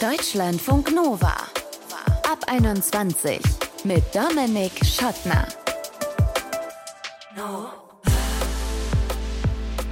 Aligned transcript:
Deutschlandfunk 0.00 0.94
Nova. 0.94 1.32
Ab 2.30 2.44
21 2.48 3.40
mit 3.84 4.04
Dominik 4.14 4.72
Schottner. 4.84 5.48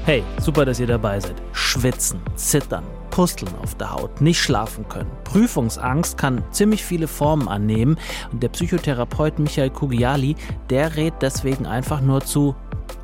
Hey, 0.05 0.23
super, 0.43 0.67
dass 0.67 0.79
ihr 0.79 0.87
dabei 0.87 1.21
seid. 1.21 1.37
Schwitzen, 1.53 2.21
zittern, 2.37 2.85
pusteln 3.11 3.51
auf 3.63 3.77
der 3.77 3.93
Haut, 3.93 4.21
nicht 4.21 4.43
schlafen 4.43 4.87
können. 4.91 5.11
Prüfungsangst 5.25 6.19
kann 6.19 6.45
ziemlich 6.51 6.85
viele 6.85 7.09
Formen 7.09 7.49
annehmen 7.49 7.99
und 8.31 8.43
der 8.43 8.51
Psychotherapeut 8.51 9.39
Michael 9.39 9.71
Kugiali, 9.71 10.37
der 10.69 10.97
rät 10.97 11.15
deswegen 11.23 11.65
einfach 11.65 12.03
nur 12.03 12.23
zu 12.23 12.55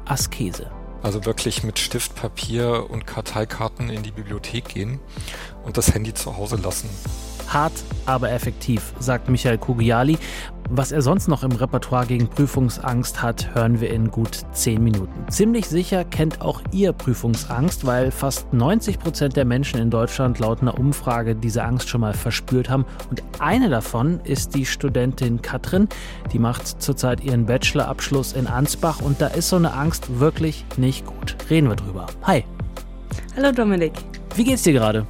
Askese. 0.05 0.71
Also 1.03 1.25
wirklich 1.25 1.63
mit 1.63 1.79
Stift, 1.79 2.15
Papier 2.15 2.91
und 2.91 3.07
Karteikarten 3.07 3.89
in 3.89 4.03
die 4.03 4.11
Bibliothek 4.11 4.69
gehen 4.69 5.01
und 5.65 5.77
das 5.77 5.95
Handy 5.95 6.15
zu 6.15 6.37
Hause 6.37 6.57
lassen. 6.57 6.89
Hart, 7.49 7.73
aber 8.07 8.31
effektiv, 8.31 8.93
sagt 9.01 9.29
Michael 9.29 9.59
Kugiali. 9.59 10.19
Was 10.73 10.93
er 10.93 11.03
sonst 11.03 11.27
noch 11.27 11.43
im 11.43 11.51
Repertoire 11.51 12.07
gegen 12.07 12.29
Prüfungsangst 12.29 13.23
hat, 13.23 13.57
hören 13.57 13.81
wir 13.81 13.91
in 13.91 14.13
gut 14.13 14.43
10 14.53 14.81
Minuten. 14.81 15.13
Ziemlich 15.29 15.67
sicher 15.67 16.05
kennt 16.05 16.43
auch 16.43 16.63
ihr 16.71 16.93
Prüfungsangst, 16.93 17.85
weil 17.85 18.13
fast 18.13 18.53
90 18.53 19.01
Prozent 19.01 19.35
der 19.35 19.45
Menschen 19.45 19.81
in 19.81 19.91
Deutschland 19.91 20.39
laut 20.39 20.63
einer 20.63 20.79
Umfrage 20.79 21.35
diese 21.35 21.65
Angst 21.65 21.89
schon 21.89 22.03
mal 22.03 22.15
verspürt 22.15 22.71
haben. 22.71 22.85
Und 23.11 23.25
eine 23.41 23.69
davon 23.69 24.21
ist 24.23 24.55
die 24.55 24.65
Studentin 24.65 25.43
Katrin. 25.43 25.89
Die 26.33 26.39
macht 26.39 26.81
zurzeit 26.81 27.25
ihren 27.25 27.47
Bachelorabschluss 27.47 28.35
in 28.35 28.47
Ansbach 28.47 29.01
und 29.01 29.21
da 29.21 29.27
ist 29.27 29.49
so 29.49 29.57
eine 29.57 29.73
Angst 29.73 30.21
wirklich 30.21 30.65
nicht 30.77 31.05
gut. 31.05 31.37
Reden 31.51 31.69
wir 31.69 31.77
drüber. 31.77 32.07
Hi. 32.23 32.45
Hallo 33.37 33.51
Dominik. 33.51 33.95
Wie 34.37 34.45
geht's 34.45 34.63
dir 34.63 34.75
gerade? 34.75 35.05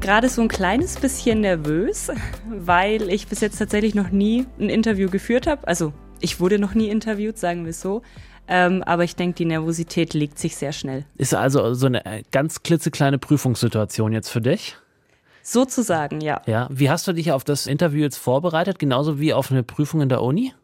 Gerade 0.00 0.28
so 0.28 0.42
ein 0.42 0.48
kleines 0.48 0.98
bisschen 0.98 1.40
nervös, 1.40 2.10
weil 2.48 3.10
ich 3.10 3.26
bis 3.28 3.40
jetzt 3.40 3.58
tatsächlich 3.58 3.94
noch 3.94 4.10
nie 4.10 4.46
ein 4.58 4.68
Interview 4.68 5.10
geführt 5.10 5.46
habe. 5.46 5.66
Also 5.66 5.92
ich 6.20 6.40
wurde 6.40 6.58
noch 6.58 6.74
nie 6.74 6.88
interviewt, 6.88 7.38
sagen 7.38 7.64
wir 7.64 7.70
es 7.70 7.80
so. 7.80 8.02
Ähm, 8.46 8.82
aber 8.84 9.04
ich 9.04 9.14
denke, 9.14 9.36
die 9.36 9.44
Nervosität 9.44 10.14
legt 10.14 10.38
sich 10.38 10.56
sehr 10.56 10.72
schnell. 10.72 11.04
Ist 11.16 11.34
also 11.34 11.74
so 11.74 11.86
eine 11.86 12.04
äh, 12.06 12.22
ganz 12.30 12.62
klitzekleine 12.62 13.18
Prüfungssituation 13.18 14.12
jetzt 14.12 14.30
für 14.30 14.40
dich? 14.40 14.76
Sozusagen, 15.42 16.20
ja. 16.20 16.40
Ja. 16.46 16.66
Wie 16.70 16.88
hast 16.88 17.06
du 17.08 17.12
dich 17.12 17.32
auf 17.32 17.44
das 17.44 17.66
Interview 17.66 18.00
jetzt 18.00 18.16
vorbereitet? 18.16 18.78
Genauso 18.78 19.20
wie 19.20 19.34
auf 19.34 19.50
eine 19.50 19.62
Prüfung 19.62 20.00
in 20.00 20.08
der 20.08 20.22
Uni? 20.22 20.54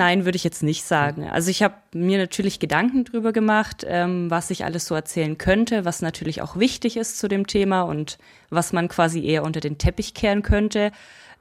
Nein, 0.00 0.24
würde 0.24 0.36
ich 0.36 0.44
jetzt 0.44 0.62
nicht 0.62 0.84
sagen. 0.84 1.28
Also 1.28 1.50
ich 1.50 1.62
habe 1.62 1.74
mir 1.92 2.16
natürlich 2.16 2.58
Gedanken 2.58 3.04
drüber 3.04 3.34
gemacht, 3.34 3.84
ähm, 3.86 4.30
was 4.30 4.50
ich 4.50 4.64
alles 4.64 4.86
so 4.86 4.94
erzählen 4.94 5.36
könnte, 5.36 5.84
was 5.84 6.00
natürlich 6.00 6.40
auch 6.40 6.56
wichtig 6.56 6.96
ist 6.96 7.18
zu 7.18 7.28
dem 7.28 7.46
Thema 7.46 7.82
und 7.82 8.16
was 8.48 8.72
man 8.72 8.88
quasi 8.88 9.22
eher 9.22 9.44
unter 9.44 9.60
den 9.60 9.76
Teppich 9.76 10.14
kehren 10.14 10.40
könnte. 10.40 10.90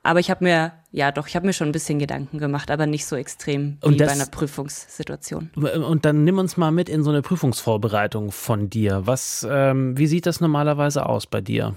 Aber 0.03 0.19
ich 0.19 0.29
habe 0.29 0.43
mir, 0.43 0.73
ja 0.91 1.13
doch, 1.13 1.27
ich 1.27 1.37
habe 1.37 1.45
mir 1.45 1.53
schon 1.53 1.69
ein 1.69 1.71
bisschen 1.71 1.99
Gedanken 1.99 2.37
gemacht, 2.37 2.69
aber 2.69 2.85
nicht 2.85 3.05
so 3.05 3.15
extrem 3.15 3.77
wie 3.81 3.95
das, 3.95 4.09
bei 4.09 4.13
einer 4.13 4.25
Prüfungssituation. 4.25 5.51
Und 5.55 6.03
dann 6.03 6.25
nimm 6.25 6.37
uns 6.37 6.57
mal 6.57 6.71
mit 6.71 6.89
in 6.89 7.01
so 7.01 7.11
eine 7.11 7.21
Prüfungsvorbereitung 7.21 8.33
von 8.33 8.69
dir. 8.69 9.03
Was, 9.05 9.47
ähm, 9.49 9.97
wie 9.97 10.07
sieht 10.07 10.25
das 10.25 10.41
normalerweise 10.41 11.05
aus 11.05 11.27
bei 11.27 11.39
dir? 11.39 11.75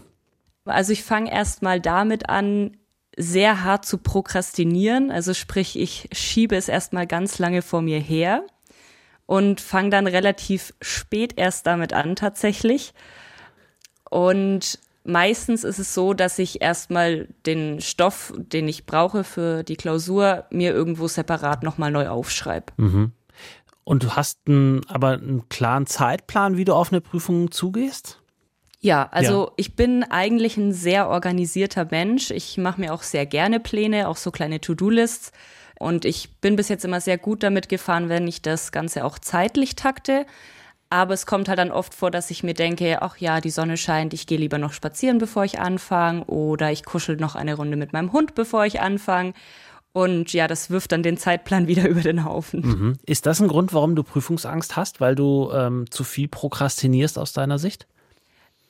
Also 0.64 0.92
ich 0.92 1.05
fange 1.05 1.33
erst 1.33 1.62
mal 1.62 1.80
damit 1.80 2.28
an, 2.28 2.77
sehr 3.17 3.65
hart 3.65 3.85
zu 3.85 3.99
prokrastinieren. 3.99 5.11
Also 5.11 5.35
sprich, 5.35 5.79
ich 5.79 6.09
schiebe 6.13 6.57
es 6.57 6.69
erstmal 6.69 7.07
ganz 7.07 7.39
lange 7.39 7.63
vor 7.63 7.83
mir 7.83 7.99
her 7.99 8.45
und 9.27 9.61
fange 9.61 9.91
dann 9.91 10.07
relativ 10.07 10.75
spät 10.81 11.35
erst 11.37 11.67
damit 11.67 11.93
an 11.93 12.17
tatsächlich. 12.17 12.95
Und 14.11 14.79
meistens 15.05 15.65
ist 15.65 15.79
es 15.79 15.95
so, 15.95 16.15
dass 16.15 16.39
ich 16.39 16.63
erstmal 16.63 17.29
den 17.47 17.81
Stoff, 17.81 18.33
den 18.37 18.69
ich 18.69 18.87
brauche 18.87 19.25
für 19.25 19.63
die 19.63 19.77
Klausur, 19.77 20.45
mir 20.51 20.73
irgendwo 20.73 21.09
separat 21.09 21.63
nochmal 21.63 21.91
neu 21.91 22.09
aufschreibe. 22.09 22.73
Mhm. 22.77 23.13
Und 23.84 24.05
du 24.05 24.12
hast 24.12 24.39
einen, 24.47 24.87
aber 24.89 25.12
einen 25.15 25.49
klaren 25.49 25.87
Zeitplan, 25.87 26.56
wie 26.56 26.65
du 26.65 26.75
auf 26.75 26.93
eine 26.93 27.01
Prüfung 27.01 27.51
zugehst? 27.51 28.22
Ja, 28.82 29.09
also 29.12 29.47
ja. 29.47 29.53
ich 29.56 29.76
bin 29.76 30.03
eigentlich 30.03 30.56
ein 30.56 30.72
sehr 30.72 31.09
organisierter 31.09 31.87
Mensch. 31.91 32.32
Ich 32.32 32.59
mache 32.59 32.81
mir 32.81 32.93
auch 32.93 33.04
sehr 33.04 33.26
gerne 33.26 33.60
Pläne, 33.60 34.09
auch 34.09 34.16
so 34.16 34.32
kleine 34.32 34.60
To-Do-Lists. 34.60 35.31
Und 35.78 36.04
ich 36.04 36.41
bin 36.41 36.56
bis 36.56 36.69
jetzt 36.69 36.84
immer 36.84 37.00
sehr 37.00 37.16
gut 37.16 37.44
damit 37.44 37.69
gefahren, 37.69 38.09
wenn 38.09 38.26
ich 38.26 38.42
das 38.42 38.72
Ganze 38.72 39.04
auch 39.04 39.21
zeitlich 39.21 39.76
takte. 39.76 40.26
Aber 40.91 41.15
es 41.15 41.26
kommt 41.26 41.48
halt 41.48 41.60
dann 41.60 41.71
oft 41.71 41.94
vor, 41.94 42.10
dass 42.10 42.31
ich 42.32 42.42
mir 42.42 42.54
denke, 42.54 43.03
ach 43.03 43.16
ja, 43.19 43.41
die 43.41 43.50
Sonne 43.50 43.76
scheint, 43.76 44.12
ich 44.15 44.26
gehe 44.26 44.37
lieber 44.37 44.59
noch 44.59 44.72
spazieren, 44.72 45.19
bevor 45.19 45.44
ich 45.44 45.60
anfange. 45.60 46.25
Oder 46.25 46.72
ich 46.72 46.84
kuschel 46.84 47.16
noch 47.16 47.37
eine 47.37 47.54
Runde 47.54 47.76
mit 47.76 47.92
meinem 47.92 48.12
Hund, 48.12 48.34
bevor 48.34 48.66
ich 48.66 48.81
anfange. 48.81 49.32
Und 49.92 50.32
ja, 50.32 50.48
das 50.48 50.71
wirft 50.71 50.91
dann 50.91 51.04
den 51.04 51.19
Zeitplan 51.19 51.66
wieder 51.69 51.88
über 51.88 52.00
den 52.00 52.25
Haufen. 52.25 52.60
Mhm. 52.60 52.98
Ist 53.06 53.26
das 53.26 53.41
ein 53.41 53.47
Grund, 53.47 53.72
warum 53.72 53.94
du 53.94 54.03
Prüfungsangst 54.03 54.75
hast, 54.75 55.00
weil 55.00 55.15
du 55.15 55.53
ähm, 55.54 55.88
zu 55.88 56.03
viel 56.03 56.26
prokrastinierst 56.26 57.16
aus 57.16 57.32
deiner 57.32 57.60
Sicht? 57.60 57.87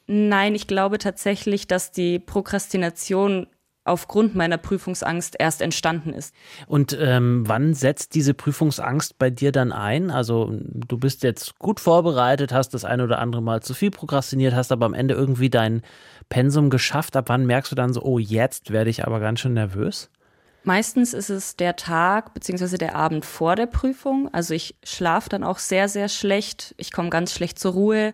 Nein, 0.06 0.54
ich 0.54 0.66
glaube 0.66 0.98
tatsächlich, 0.98 1.66
dass 1.66 1.92
die 1.92 2.18
Prokrastination 2.18 3.46
aufgrund 3.84 4.34
meiner 4.34 4.58
Prüfungsangst 4.58 5.36
erst 5.38 5.60
entstanden 5.60 6.12
ist. 6.12 6.34
Und 6.66 6.96
ähm, 7.00 7.42
wann 7.46 7.74
setzt 7.74 8.14
diese 8.14 8.32
Prüfungsangst 8.32 9.18
bei 9.18 9.30
dir 9.30 9.50
dann 9.50 9.72
ein? 9.72 10.10
Also 10.10 10.52
du 10.52 10.98
bist 10.98 11.22
jetzt 11.24 11.58
gut 11.58 11.80
vorbereitet, 11.80 12.52
hast 12.52 12.74
das 12.74 12.84
eine 12.84 13.04
oder 13.04 13.18
andere 13.18 13.42
Mal 13.42 13.62
zu 13.62 13.74
viel 13.74 13.90
prokrastiniert, 13.90 14.54
hast 14.54 14.70
aber 14.70 14.86
am 14.86 14.94
Ende 14.94 15.14
irgendwie 15.14 15.50
dein 15.50 15.82
Pensum 16.28 16.70
geschafft. 16.70 17.16
Ab 17.16 17.24
wann 17.28 17.44
merkst 17.44 17.72
du 17.72 17.76
dann 17.76 17.92
so, 17.92 18.02
oh, 18.02 18.19
jetzt 18.19 18.70
werde 18.70 18.90
ich 18.90 19.04
aber 19.04 19.19
ganz 19.19 19.40
schön 19.40 19.54
nervös? 19.54 20.10
Meistens 20.64 21.12
ist 21.12 21.28
es 21.28 21.56
der 21.56 21.74
Tag 21.74 22.34
bzw. 22.34 22.76
der 22.76 22.94
Abend 22.94 23.24
vor 23.24 23.56
der 23.56 23.66
Prüfung. 23.66 24.32
Also 24.32 24.54
ich 24.54 24.76
schlafe 24.84 25.28
dann 25.28 25.42
auch 25.42 25.58
sehr, 25.58 25.88
sehr 25.88 26.08
schlecht. 26.08 26.72
Ich 26.78 26.92
komme 26.92 27.10
ganz 27.10 27.32
schlecht 27.32 27.58
zur 27.58 27.72
Ruhe. 27.72 28.12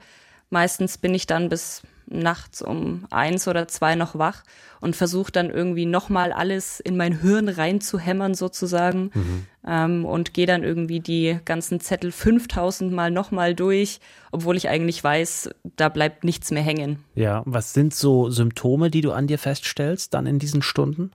Meistens 0.51 0.99
bin 0.99 1.15
ich 1.15 1.27
dann 1.27 1.49
bis 1.49 1.83
nachts 2.11 2.63
um 2.63 3.05
eins 3.11 3.49
oder 3.49 3.69
zwei 3.69 3.95
noch 3.95 4.19
wach 4.19 4.43
und 4.81 4.97
versuche 4.97 5.33
dann 5.33 5.51
irgendwie 5.51 5.87
nochmal 5.87 6.33
alles 6.33 6.81
in 6.81 6.97
mein 6.97 7.21
Hirn 7.21 7.49
reinzuhämmern 7.49 8.35
sozusagen 8.35 9.11
mhm. 9.15 9.47
ähm, 9.67 10.05
und 10.05 10.35
gehe 10.35 10.47
dann 10.47 10.63
irgendwie 10.63 11.01
die 11.01 11.39
ganzen 11.45 11.81
Zettel 11.81 12.13
5000 12.13 12.93
Mal 12.93 13.11
nochmal 13.11 13.55
durch, 13.55 14.01
obwohl 14.33 14.57
ich 14.57 14.69
eigentlich 14.69 15.03
weiß, 15.03 15.51
da 15.77 15.89
bleibt 15.89 16.25
nichts 16.25 16.51
mehr 16.51 16.63
hängen. 16.63 17.05
Ja, 17.15 17.43
was 17.45 17.73
sind 17.73 17.95
so 17.95 18.31
Symptome, 18.31 18.91
die 18.91 19.01
du 19.01 19.13
an 19.13 19.27
dir 19.27 19.39
feststellst 19.39 20.15
dann 20.15 20.27
in 20.27 20.39
diesen 20.39 20.63
Stunden? 20.63 21.11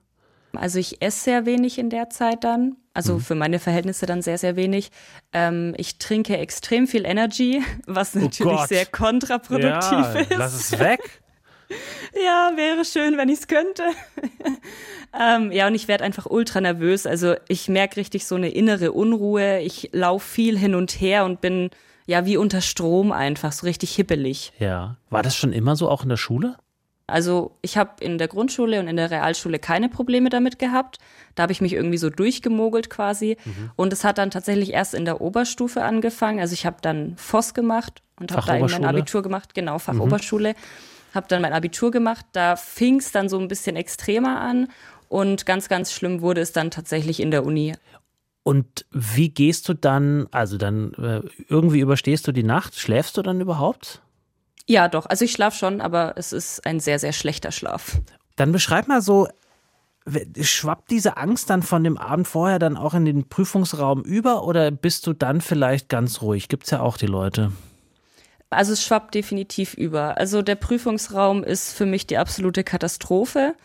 Also 0.56 0.80
ich 0.80 1.02
esse 1.02 1.24
sehr 1.24 1.46
wenig 1.46 1.80
in 1.80 1.90
der 1.90 2.10
Zeit 2.10 2.44
dann. 2.44 2.78
Also 2.94 3.16
mhm. 3.16 3.20
für 3.22 3.36
meine 3.36 3.60
Verhältnisse 3.60 4.06
dann 4.06 4.22
sehr, 4.22 4.38
sehr 4.38 4.56
wenig. 4.56 4.92
Ähm, 5.34 5.74
ich 5.78 5.98
trinke 5.98 6.38
extrem 6.38 6.88
viel 6.88 7.06
Energy, 7.06 7.64
was 7.88 8.16
oh 8.16 8.20
natürlich 8.20 8.60
oh 8.60 8.66
sehr 8.66 8.86
kontraproduktiv 8.86 9.92
ja, 9.92 10.20
ist. 10.20 10.36
Lass 10.36 10.54
es 10.54 10.80
weg. 10.80 11.22
ja, 12.26 12.52
wäre 12.56 12.86
schön, 12.86 13.18
wenn 13.18 13.30
ich 13.30 13.40
es 13.40 13.48
könnte. 13.48 13.84
ähm, 15.20 15.52
ja, 15.52 15.68
und 15.68 15.76
ich 15.76 15.88
werde 15.88 16.04
einfach 16.04 16.28
ultra 16.28 16.62
nervös. 16.62 17.08
Also 17.08 17.36
ich 17.48 17.68
merke 17.68 17.98
richtig 17.98 18.26
so 18.26 18.36
eine 18.36 18.50
innere 18.50 18.92
Unruhe. 18.92 19.60
Ich 19.62 19.90
laufe 19.92 20.28
viel 20.28 20.58
hin 20.58 20.76
und 20.76 20.92
her 20.92 21.26
und 21.26 21.42
bin 21.42 21.72
ja 22.06 22.26
wie 22.26 22.38
unter 22.38 22.62
Strom 22.62 23.12
einfach, 23.12 23.52
so 23.52 23.66
richtig 23.66 23.96
hippelig. 23.96 24.52
Ja. 24.60 24.98
War 25.10 25.24
das 25.24 25.36
schon 25.36 25.54
immer 25.54 25.76
so 25.76 25.90
auch 25.90 26.04
in 26.04 26.10
der 26.10 26.18
Schule? 26.18 26.58
Also 27.06 27.58
ich 27.62 27.78
habe 27.78 27.92
in 28.00 28.18
der 28.18 28.30
Grundschule 28.30 28.80
und 28.80 28.88
in 28.88 28.96
der 28.96 29.12
Realschule 29.12 29.60
keine 29.60 29.90
Probleme 29.90 30.30
damit 30.30 30.58
gehabt. 30.58 31.00
Da 31.36 31.44
habe 31.44 31.52
ich 31.52 31.60
mich 31.60 31.74
irgendwie 31.74 31.98
so 31.98 32.10
durchgemogelt 32.10 32.90
quasi. 32.90 33.38
Mhm. 33.44 33.72
Und 33.76 33.92
es 33.92 34.04
hat 34.04 34.18
dann 34.18 34.32
tatsächlich 34.32 34.72
erst 34.72 34.94
in 34.94 35.04
der 35.04 35.20
Oberstufe 35.20 35.84
angefangen. 35.84 36.40
Also 36.40 36.54
ich 36.54 36.66
habe 36.66 36.78
dann 36.82 37.18
FOS 37.18 37.54
gemacht 37.54 38.02
und 38.20 38.32
habe 38.32 38.48
da 38.48 38.58
eben 38.58 38.72
mein 38.72 38.86
Abitur 38.86 39.22
gemacht. 39.22 39.54
Genau, 39.54 39.80
Fachoberschule. 39.80 40.52
Mhm. 40.52 41.16
Habe 41.16 41.28
dann 41.28 41.42
mein 41.42 41.54
Abitur 41.54 41.92
gemacht. 41.92 42.26
Da 42.32 42.56
fing 42.56 43.00
es 43.00 43.12
dann 43.12 43.28
so 43.28 43.38
ein 43.38 43.50
bisschen 43.50 43.76
extremer 43.76 44.40
an. 44.40 44.70
Und 45.10 45.46
ganz, 45.46 45.68
ganz 45.68 45.92
schlimm 45.92 46.22
wurde 46.22 46.42
es 46.42 46.54
dann 46.54 46.72
tatsächlich 46.72 47.20
in 47.20 47.32
der 47.32 47.46
Uni. 47.46 47.76
Und 48.44 48.86
wie 48.92 49.30
gehst 49.30 49.68
du 49.70 49.74
dann, 49.74 50.28
also 50.32 50.58
dann 50.58 50.94
äh, 50.96 51.22
irgendwie 51.48 51.80
überstehst 51.80 52.28
du 52.28 52.32
die 52.32 52.44
Nacht? 52.44 52.80
Schläfst 52.80 53.18
du 53.18 53.22
dann 53.22 53.40
überhaupt? 53.40 54.02
Ja, 54.68 54.88
doch. 54.88 55.06
Also 55.06 55.26
ich 55.26 55.32
schlafe 55.32 55.58
schon, 55.58 55.82
aber 55.82 56.14
es 56.16 56.32
ist 56.32 56.66
ein 56.66 56.80
sehr, 56.80 57.00
sehr 57.00 57.14
schlechter 57.14 57.52
Schlaf. 57.52 58.00
Dann 58.36 58.52
beschreib 58.52 58.88
mal 58.88 59.02
so, 59.02 59.28
schwappt 60.42 60.92
diese 60.92 61.18
Angst 61.18 61.50
dann 61.50 61.64
von 61.64 61.84
dem 61.84 61.98
Abend 61.98 62.28
vorher 62.28 62.60
dann 62.60 62.78
auch 62.78 62.94
in 62.94 63.06
den 63.06 63.30
Prüfungsraum 63.30 64.02
über 64.02 64.44
oder 64.46 64.72
bist 64.72 65.08
du 65.08 65.14
dann 65.14 65.42
vielleicht 65.42 65.90
ganz 65.90 66.22
ruhig? 66.22 66.50
Gibt 66.50 66.66
es 66.66 66.72
ja 66.72 66.82
auch 66.82 66.98
die 66.98 67.08
Leute. 67.08 67.52
Also 68.50 68.74
es 68.74 68.84
schwappt 68.84 69.16
definitiv 69.16 69.74
über. 69.74 70.18
Also 70.18 70.42
der 70.42 70.56
Prüfungsraum 70.56 71.44
ist 71.44 71.74
für 71.74 71.86
mich 71.86 72.06
die 72.06 72.18
absolute 72.18 72.64
Katastrophe. 72.64 73.56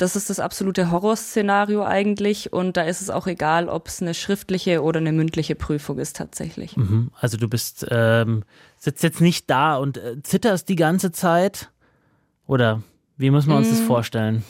Das 0.00 0.16
ist 0.16 0.30
das 0.30 0.40
absolute 0.40 0.90
Horrorszenario 0.90 1.84
eigentlich 1.84 2.54
und 2.54 2.78
da 2.78 2.82
ist 2.84 3.02
es 3.02 3.10
auch 3.10 3.26
egal, 3.26 3.68
ob 3.68 3.86
es 3.88 4.00
eine 4.00 4.14
schriftliche 4.14 4.82
oder 4.82 4.98
eine 4.98 5.12
mündliche 5.12 5.54
Prüfung 5.54 5.98
ist 5.98 6.16
tatsächlich. 6.16 6.74
Mhm. 6.74 7.10
Also 7.20 7.36
du 7.36 7.48
bist 7.48 7.86
ähm, 7.90 8.44
sitzt 8.78 9.02
jetzt 9.02 9.20
nicht 9.20 9.50
da 9.50 9.76
und 9.76 9.98
äh, 9.98 10.22
zitterst 10.22 10.70
die 10.70 10.76
ganze 10.76 11.12
Zeit 11.12 11.70
oder 12.46 12.82
Wie 13.18 13.30
müssen 13.30 13.50
wir 13.50 13.56
uns 13.56 13.68
das 13.68 13.82
mm. 13.82 13.86
vorstellen? 13.86 14.44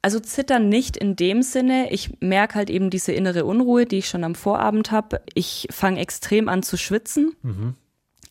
Also 0.00 0.20
zittern 0.20 0.68
nicht 0.68 0.96
in 0.96 1.16
dem 1.16 1.42
Sinne. 1.42 1.92
Ich 1.92 2.20
merke 2.20 2.54
halt 2.54 2.70
eben 2.70 2.88
diese 2.88 3.10
innere 3.10 3.44
Unruhe, 3.44 3.86
die 3.86 3.98
ich 3.98 4.08
schon 4.08 4.22
am 4.22 4.36
Vorabend 4.36 4.92
habe. 4.92 5.20
Ich 5.34 5.66
fange 5.72 5.98
extrem 5.98 6.48
an 6.48 6.62
zu 6.62 6.76
schwitzen. 6.76 7.34
Mhm. 7.42 7.74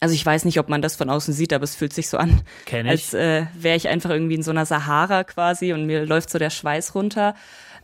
Also 0.05 0.13
ich 0.13 0.23
weiß 0.23 0.45
nicht, 0.45 0.59
ob 0.59 0.69
man 0.69 0.83
das 0.83 0.95
von 0.95 1.09
außen 1.09 1.33
sieht, 1.33 1.51
aber 1.51 1.63
es 1.63 1.73
fühlt 1.73 1.91
sich 1.91 2.09
so 2.09 2.17
an, 2.17 2.43
als 2.71 3.15
äh, 3.15 3.47
wäre 3.55 3.75
ich 3.75 3.87
einfach 3.87 4.11
irgendwie 4.11 4.35
in 4.35 4.43
so 4.43 4.51
einer 4.51 4.67
Sahara 4.67 5.23
quasi 5.23 5.73
und 5.73 5.87
mir 5.87 6.05
läuft 6.05 6.29
so 6.29 6.37
der 6.37 6.51
Schweiß 6.51 6.93
runter. 6.93 7.33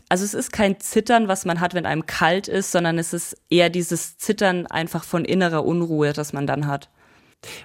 Also 0.08 0.24
es 0.24 0.36
ist 0.36 0.54
kein 0.54 0.80
Zittern, 0.80 1.28
was 1.28 1.46
man 1.46 1.60
hat, 1.60 1.74
wenn 1.74 1.88
einem 1.88 2.06
kalt 2.06 2.48
ist, 2.48 2.72
sondern 2.72 3.00
es 3.00 3.14
ist 3.14 3.38
eher 3.50 3.72
dieses 3.72 4.20
Zittern 4.20 4.68
einfach 4.68 5.04
von 5.04 5.26
innerer 5.26 5.66
Unruhe, 5.66 6.14
das 6.14 6.32
man 6.32 6.46
dann 6.46 6.68
hat. 6.68 6.92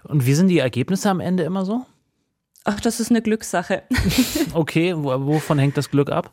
Und 0.05 0.25
wie 0.25 0.33
sind 0.33 0.49
die 0.49 0.61
Ergebnisse 0.61 1.11
am 1.11 1.21
Ende 1.21 1.43
immer 1.43 1.67
so? 1.67 1.85
Ach, 2.65 2.81
das 2.81 2.99
ist 2.99 3.11
eine 3.11 3.21
Glückssache. 3.21 3.83
okay, 4.55 4.95
wovon 4.97 5.59
hängt 5.59 5.77
das 5.77 5.91
Glück 5.91 6.11
ab? 6.11 6.33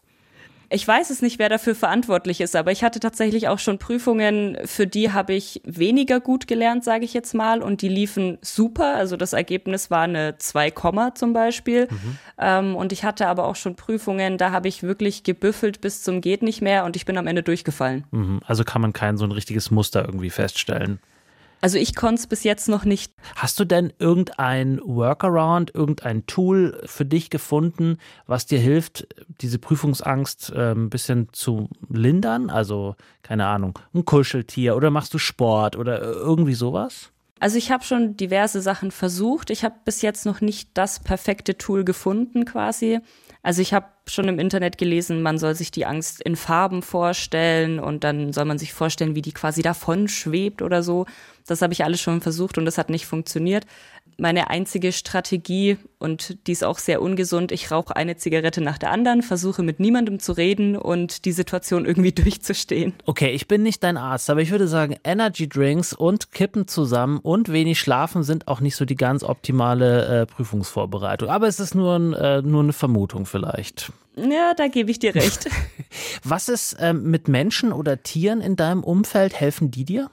Ich 0.70 0.88
weiß 0.88 1.10
es 1.10 1.22
nicht, 1.22 1.40
wer 1.40 1.50
dafür 1.50 1.76
verantwortlich 1.76 2.42
ist, 2.42 2.56
aber 2.56 2.72
ich 2.72 2.84
hatte 2.84 3.00
tatsächlich 3.00 3.48
auch 3.48 3.60
schon 3.60 3.78
Prüfungen, 3.78 4.58
für 4.66 4.88
die 4.88 5.12
habe 5.12 5.34
ich 5.34 5.62
weniger 5.66 6.20
gut 6.20 6.48
gelernt, 6.48 6.84
sage 6.84 7.06
ich 7.06 7.14
jetzt 7.14 7.34
mal, 7.34 7.62
und 7.62 7.82
die 7.82 7.90
liefen 7.90 8.38
super. 8.42 8.96
Also 8.96 9.18
das 9.18 9.34
Ergebnis 9.34 9.92
war 9.92 10.04
eine 10.04 10.38
2, 10.38 10.72
zum 11.16 11.34
Beispiel. 11.34 11.88
Mhm. 11.90 12.18
Ähm, 12.40 12.76
und 12.76 12.92
ich 12.92 13.04
hatte 13.04 13.28
aber 13.28 13.46
auch 13.46 13.56
schon 13.56 13.76
Prüfungen, 13.76 14.38
da 14.38 14.52
habe 14.52 14.68
ich 14.68 14.84
wirklich 14.84 15.24
gebüffelt 15.24 15.82
bis 15.82 16.02
zum 16.04 16.22
geht 16.22 16.42
nicht 16.42 16.62
mehr 16.62 16.86
und 16.86 16.96
ich 16.96 17.06
bin 17.06 17.18
am 17.18 17.28
Ende 17.28 17.44
durchgefallen. 17.44 18.06
Mhm. 18.12 18.40
Also 18.46 18.64
kann 18.64 18.82
man 18.82 18.94
kein 18.94 19.18
so 19.18 19.26
ein 19.26 19.32
richtiges 19.32 19.72
Muster 19.72 20.06
irgendwie 20.06 20.30
feststellen. 20.30 21.00
Also 21.64 21.78
ich 21.78 21.96
konnte 21.96 22.20
es 22.20 22.28
bis 22.28 22.44
jetzt 22.44 22.68
noch 22.68 22.84
nicht. 22.84 23.14
Hast 23.38 23.58
du 23.58 23.64
denn 23.64 23.94
irgendein 23.98 24.82
Workaround, 24.84 25.74
irgendein 25.74 26.26
Tool 26.26 26.82
für 26.84 27.06
dich 27.06 27.30
gefunden, 27.30 28.00
was 28.28 28.46
dir 28.46 28.60
hilft, 28.60 29.08
diese 29.40 29.60
Prüfungsangst 29.60 30.52
äh, 30.54 30.74
ein 30.74 30.90
bisschen 30.90 31.30
zu 31.32 31.70
lindern? 31.88 32.50
Also, 32.50 32.98
keine 33.22 33.46
Ahnung, 33.46 33.80
ein 33.94 34.04
Kuscheltier 34.04 34.76
oder 34.76 34.92
machst 34.92 35.14
du 35.14 35.20
Sport 35.20 35.78
oder 35.78 36.02
irgendwie 36.02 36.54
sowas? 36.54 37.14
Also 37.40 37.58
ich 37.58 37.72
habe 37.72 37.86
schon 37.86 38.18
diverse 38.18 38.62
Sachen 38.62 38.92
versucht. 38.92 39.50
Ich 39.50 39.64
habe 39.64 39.76
bis 39.86 40.02
jetzt 40.02 40.26
noch 40.26 40.42
nicht 40.42 40.70
das 40.74 41.00
perfekte 41.00 41.58
Tool 41.58 41.86
gefunden 41.86 42.44
quasi. 42.44 43.00
Also 43.42 43.62
ich 43.62 43.74
habe 43.74 43.88
schon 44.08 44.30
im 44.30 44.40
Internet 44.40 44.78
gelesen, 44.78 45.22
man 45.22 45.38
soll 45.38 45.54
sich 45.54 45.70
die 45.70 45.86
Angst 45.86 46.22
in 46.22 46.38
Farben 46.38 46.82
vorstellen 46.82 47.80
und 47.80 48.06
dann 48.06 48.32
soll 48.32 48.46
man 48.46 48.58
sich 48.58 48.72
vorstellen, 48.72 49.16
wie 49.16 49.22
die 49.22 49.34
quasi 49.34 49.62
davon 49.62 50.08
schwebt 50.08 50.62
oder 50.62 50.84
so. 50.84 51.06
Das 51.46 51.62
habe 51.62 51.74
ich 51.74 51.84
alles 51.84 52.02
schon 52.02 52.22
versucht 52.22 52.58
und 52.58 52.66
das 52.66 52.78
hat 52.78 52.90
nicht 52.90 53.06
funktioniert 53.06 53.66
meine 54.18 54.50
einzige 54.50 54.92
Strategie 54.92 55.78
und 56.00 56.48
die 56.48 56.52
ist 56.52 56.64
auch 56.64 56.78
sehr 56.78 57.02
ungesund. 57.02 57.52
Ich 57.52 57.72
rauche 57.72 57.96
eine 57.96 58.18
Zigarette 58.18 58.62
nach 58.62 58.78
der 58.78 58.92
anderen, 58.92 59.22
versuche 59.22 59.64
mit 59.64 59.80
niemandem 59.80 60.20
zu 60.20 60.34
reden 60.34 60.76
und 60.76 61.26
die 61.26 61.32
Situation 61.32 61.86
irgendwie 61.86 62.12
durchzustehen. 62.14 62.94
Okay, 63.06 63.32
ich 63.32 63.48
bin 63.48 63.64
nicht 63.64 63.84
dein 63.84 63.98
Arzt, 63.98 64.30
aber 64.30 64.42
ich 64.42 64.52
würde 64.52 64.68
sagen, 64.68 64.96
Energy 65.04 65.48
Drinks 65.48 65.94
und 65.94 66.32
Kippen 66.32 66.68
zusammen 66.68 67.20
und 67.20 67.52
wenig 67.52 67.80
Schlafen 67.80 68.24
sind 68.24 68.48
auch 68.48 68.60
nicht 68.60 68.76
so 68.76 68.86
die 68.86 68.96
ganz 68.96 69.24
optimale 69.24 70.22
äh, 70.22 70.26
Prüfungsvorbereitung. 70.26 71.30
Aber 71.30 71.48
es 71.48 71.60
ist 71.60 71.76
nur, 71.76 71.96
ein, 71.96 72.14
äh, 72.14 72.42
nur 72.42 72.64
eine 72.64 72.74
Vermutung 72.74 73.26
vielleicht. 73.26 73.92
Ja, 74.16 74.54
da 74.56 74.68
gebe 74.68 74.92
ich 74.92 75.00
dir 75.00 75.16
recht. 75.16 75.50
Was 76.24 76.50
ist 76.50 76.74
äh, 76.74 76.94
mit 76.94 77.28
Menschen 77.28 77.74
oder 77.74 78.04
Tieren 78.04 78.42
in 78.42 78.56
deinem 78.56 78.84
Umfeld? 78.84 79.40
Helfen 79.40 79.72
die 79.72 79.86
dir? 79.86 80.10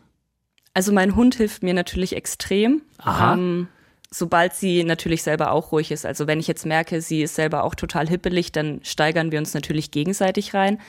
Also 0.75 0.93
mein 0.93 1.17
Hund 1.17 1.35
hilft 1.35 1.63
mir 1.63 1.75
natürlich 1.75 2.15
extrem. 2.17 2.83
Aha. 2.99 3.35
Ähm, 3.35 3.69
sobald 4.11 4.55
sie 4.55 4.85
natürlich 4.85 5.23
selber 5.23 5.53
auch 5.53 5.73
ruhig 5.73 5.91
ist. 5.91 6.05
Also 6.05 6.27
wenn 6.27 6.41
ich 6.41 6.49
jetzt 6.49 6.67
merke, 6.67 7.01
sie 7.01 7.23
ist 7.23 7.35
selber 7.35 7.65
auch 7.65 7.75
total 7.75 8.09
hippelig, 8.09 8.53
dann 8.53 8.81
steigern 8.83 9.31
wir 9.33 9.39
uns 9.39 9.55
natürlich 9.55 9.91
gegenseitig 9.91 10.55
rein. 10.55 10.81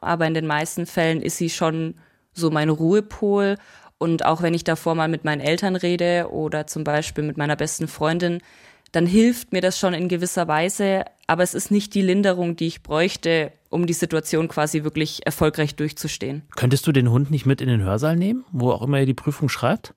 Aber 0.00 0.26
in 0.26 0.34
den 0.34 0.46
meisten 0.46 0.86
Fällen 0.86 1.22
ist 1.22 1.38
sie 1.38 1.50
schon 1.50 1.94
so 2.32 2.50
mein 2.50 2.68
Ruhepol. 2.68 3.56
Und 3.98 4.26
auch 4.26 4.42
wenn 4.42 4.52
ich 4.52 4.64
davor 4.64 4.94
mal 4.94 5.08
mit 5.08 5.24
meinen 5.24 5.40
Eltern 5.40 5.74
rede 5.74 6.28
oder 6.30 6.66
zum 6.66 6.84
Beispiel 6.84 7.24
mit 7.24 7.38
meiner 7.38 7.56
besten 7.56 7.88
Freundin, 7.88 8.40
dann 8.96 9.04
hilft 9.04 9.52
mir 9.52 9.60
das 9.60 9.78
schon 9.78 9.92
in 9.92 10.08
gewisser 10.08 10.48
Weise. 10.48 11.04
Aber 11.26 11.42
es 11.42 11.52
ist 11.52 11.70
nicht 11.70 11.92
die 11.92 12.00
Linderung, 12.00 12.56
die 12.56 12.66
ich 12.66 12.82
bräuchte, 12.82 13.52
um 13.68 13.86
die 13.86 13.92
Situation 13.92 14.48
quasi 14.48 14.84
wirklich 14.84 15.26
erfolgreich 15.26 15.76
durchzustehen. 15.76 16.42
Könntest 16.56 16.86
du 16.86 16.92
den 16.92 17.10
Hund 17.10 17.30
nicht 17.30 17.44
mit 17.44 17.60
in 17.60 17.68
den 17.68 17.82
Hörsaal 17.82 18.16
nehmen, 18.16 18.46
wo 18.52 18.70
auch 18.70 18.80
immer 18.80 18.98
ihr 18.98 19.06
die 19.06 19.12
Prüfung 19.12 19.50
schreibt? 19.50 19.92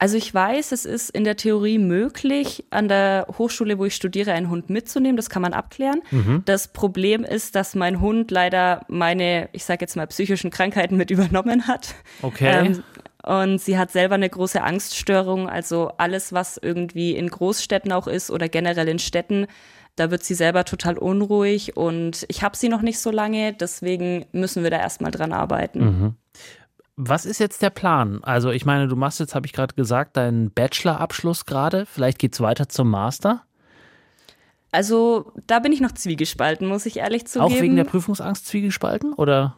Also 0.00 0.16
ich 0.16 0.32
weiß, 0.32 0.70
es 0.70 0.84
ist 0.84 1.10
in 1.10 1.24
der 1.24 1.36
Theorie 1.36 1.78
möglich, 1.78 2.64
an 2.70 2.86
der 2.86 3.26
Hochschule, 3.36 3.78
wo 3.78 3.84
ich 3.84 3.96
studiere, 3.96 4.32
einen 4.32 4.48
Hund 4.48 4.70
mitzunehmen. 4.70 5.16
Das 5.16 5.28
kann 5.28 5.42
man 5.42 5.52
abklären. 5.52 6.02
Mhm. 6.12 6.42
Das 6.44 6.68
Problem 6.68 7.24
ist, 7.24 7.56
dass 7.56 7.74
mein 7.74 8.00
Hund 8.00 8.30
leider 8.30 8.86
meine, 8.86 9.48
ich 9.52 9.64
sage 9.64 9.80
jetzt 9.82 9.96
mal, 9.96 10.06
psychischen 10.06 10.50
Krankheiten 10.50 10.96
mit 10.96 11.10
übernommen 11.10 11.66
hat. 11.66 11.96
Okay. 12.22 12.66
Ähm, 12.66 12.84
und 13.24 13.60
sie 13.60 13.78
hat 13.78 13.90
selber 13.90 14.14
eine 14.14 14.28
große 14.28 14.62
Angststörung. 14.62 15.48
Also 15.48 15.92
alles, 15.98 16.32
was 16.32 16.56
irgendwie 16.56 17.16
in 17.16 17.28
Großstädten 17.28 17.92
auch 17.92 18.06
ist 18.06 18.30
oder 18.30 18.48
generell 18.48 18.88
in 18.88 18.98
Städten, 18.98 19.46
da 19.96 20.10
wird 20.10 20.22
sie 20.22 20.34
selber 20.34 20.64
total 20.64 20.96
unruhig. 20.96 21.76
Und 21.76 22.24
ich 22.28 22.42
habe 22.42 22.56
sie 22.56 22.68
noch 22.68 22.82
nicht 22.82 23.00
so 23.00 23.10
lange, 23.10 23.52
deswegen 23.52 24.26
müssen 24.32 24.62
wir 24.62 24.70
da 24.70 24.78
erstmal 24.78 25.10
dran 25.10 25.32
arbeiten. 25.32 25.80
Mhm. 25.84 26.14
Was 26.96 27.26
ist 27.26 27.38
jetzt 27.38 27.62
der 27.62 27.70
Plan? 27.70 28.20
Also 28.22 28.50
ich 28.50 28.64
meine, 28.64 28.88
du 28.88 28.96
machst 28.96 29.20
jetzt, 29.20 29.34
habe 29.34 29.46
ich 29.46 29.52
gerade 29.52 29.74
gesagt, 29.74 30.16
deinen 30.16 30.50
Bachelor-Abschluss 30.50 31.46
gerade. 31.46 31.86
Vielleicht 31.86 32.18
geht 32.18 32.34
es 32.34 32.40
weiter 32.40 32.68
zum 32.68 32.90
Master? 32.90 33.42
Also 34.70 35.32
da 35.46 35.60
bin 35.60 35.72
ich 35.72 35.80
noch 35.80 35.92
zwiegespalten, 35.92 36.66
muss 36.66 36.86
ich 36.86 36.98
ehrlich 36.98 37.26
zugeben. 37.26 37.54
Auch 37.54 37.60
wegen 37.60 37.76
der 37.76 37.84
Prüfungsangst 37.84 38.46
zwiegespalten, 38.46 39.12
oder? 39.14 39.56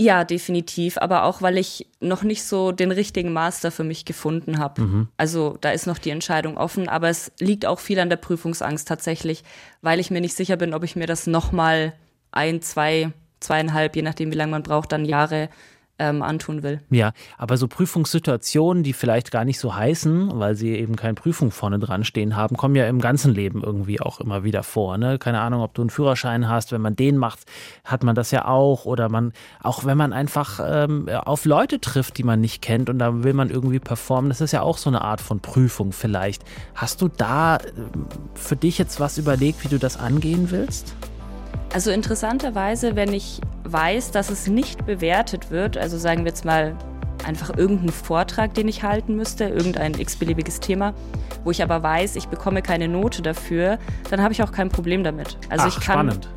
Ja, 0.00 0.24
definitiv. 0.24 0.96
Aber 0.96 1.24
auch, 1.24 1.42
weil 1.42 1.58
ich 1.58 1.86
noch 2.00 2.22
nicht 2.22 2.42
so 2.42 2.72
den 2.72 2.90
richtigen 2.90 3.34
Master 3.34 3.70
für 3.70 3.84
mich 3.84 4.06
gefunden 4.06 4.58
habe. 4.58 4.80
Mhm. 4.80 5.08
Also 5.18 5.58
da 5.60 5.72
ist 5.72 5.86
noch 5.86 5.98
die 5.98 6.08
Entscheidung 6.08 6.56
offen. 6.56 6.88
Aber 6.88 7.10
es 7.10 7.32
liegt 7.38 7.66
auch 7.66 7.78
viel 7.78 8.00
an 8.00 8.08
der 8.08 8.16
Prüfungsangst 8.16 8.88
tatsächlich, 8.88 9.44
weil 9.82 10.00
ich 10.00 10.10
mir 10.10 10.22
nicht 10.22 10.34
sicher 10.34 10.56
bin, 10.56 10.72
ob 10.72 10.84
ich 10.84 10.96
mir 10.96 11.06
das 11.06 11.26
nochmal 11.26 11.92
ein, 12.32 12.62
zwei, 12.62 13.12
zweieinhalb, 13.40 13.94
je 13.94 14.00
nachdem, 14.00 14.32
wie 14.32 14.36
lange 14.36 14.52
man 14.52 14.62
braucht, 14.62 14.92
dann 14.92 15.04
Jahre 15.04 15.50
ähm, 16.00 16.22
antun 16.22 16.62
will. 16.62 16.80
Ja, 16.90 17.12
aber 17.38 17.58
so 17.58 17.68
Prüfungssituationen, 17.68 18.82
die 18.82 18.94
vielleicht 18.94 19.30
gar 19.30 19.44
nicht 19.44 19.60
so 19.60 19.74
heißen, 19.74 20.30
weil 20.34 20.56
sie 20.56 20.70
eben 20.70 20.96
keine 20.96 21.14
Prüfung 21.14 21.50
vorne 21.50 21.78
dran 21.78 22.04
stehen 22.04 22.34
haben, 22.34 22.56
kommen 22.56 22.74
ja 22.74 22.86
im 22.86 23.00
ganzen 23.00 23.34
Leben 23.34 23.62
irgendwie 23.62 24.00
auch 24.00 24.18
immer 24.18 24.42
wieder 24.42 24.62
vor. 24.62 24.96
Ne? 24.96 25.18
Keine 25.18 25.40
Ahnung, 25.40 25.62
ob 25.62 25.74
du 25.74 25.82
einen 25.82 25.90
Führerschein 25.90 26.48
hast, 26.48 26.72
wenn 26.72 26.80
man 26.80 26.96
den 26.96 27.18
macht, 27.18 27.40
hat 27.84 28.02
man 28.02 28.14
das 28.14 28.30
ja 28.30 28.46
auch. 28.46 28.86
Oder 28.86 29.10
man, 29.10 29.32
auch 29.62 29.84
wenn 29.84 29.98
man 29.98 30.12
einfach 30.12 30.60
ähm, 30.64 31.08
auf 31.08 31.44
Leute 31.44 31.80
trifft, 31.80 32.16
die 32.16 32.24
man 32.24 32.40
nicht 32.40 32.62
kennt 32.62 32.88
und 32.88 32.98
da 32.98 33.22
will 33.22 33.34
man 33.34 33.50
irgendwie 33.50 33.78
performen, 33.78 34.30
das 34.30 34.40
ist 34.40 34.52
ja 34.52 34.62
auch 34.62 34.78
so 34.78 34.88
eine 34.88 35.02
Art 35.02 35.20
von 35.20 35.40
Prüfung 35.40 35.92
vielleicht. 35.92 36.42
Hast 36.74 37.02
du 37.02 37.08
da 37.08 37.58
ähm, 37.58 38.06
für 38.34 38.56
dich 38.56 38.78
jetzt 38.78 39.00
was 39.00 39.18
überlegt, 39.18 39.62
wie 39.64 39.68
du 39.68 39.78
das 39.78 39.98
angehen 39.98 40.50
willst? 40.50 40.94
Also 41.72 41.92
interessanterweise, 41.92 42.96
wenn 42.96 43.12
ich 43.12 43.40
weiß, 43.64 44.10
dass 44.10 44.30
es 44.30 44.48
nicht 44.48 44.86
bewertet 44.86 45.50
wird, 45.50 45.76
also 45.76 45.98
sagen 45.98 46.24
wir 46.24 46.30
jetzt 46.30 46.44
mal 46.44 46.74
einfach 47.24 47.56
irgendeinen 47.56 47.92
Vortrag, 47.92 48.54
den 48.54 48.66
ich 48.66 48.82
halten 48.82 49.14
müsste, 49.14 49.44
irgendein 49.44 49.94
x-beliebiges 49.94 50.58
Thema, 50.60 50.94
wo 51.44 51.50
ich 51.50 51.62
aber 51.62 51.82
weiß, 51.82 52.16
ich 52.16 52.26
bekomme 52.26 52.62
keine 52.62 52.88
Note 52.88 53.22
dafür, 53.22 53.78
dann 54.10 54.20
habe 54.20 54.32
ich 54.32 54.42
auch 54.42 54.52
kein 54.52 54.68
Problem 54.68 55.04
damit. 55.04 55.38
Also 55.48 55.66
Ach, 55.66 55.68
ich 55.68 55.74
kann 55.74 56.08
spannend. 56.08 56.28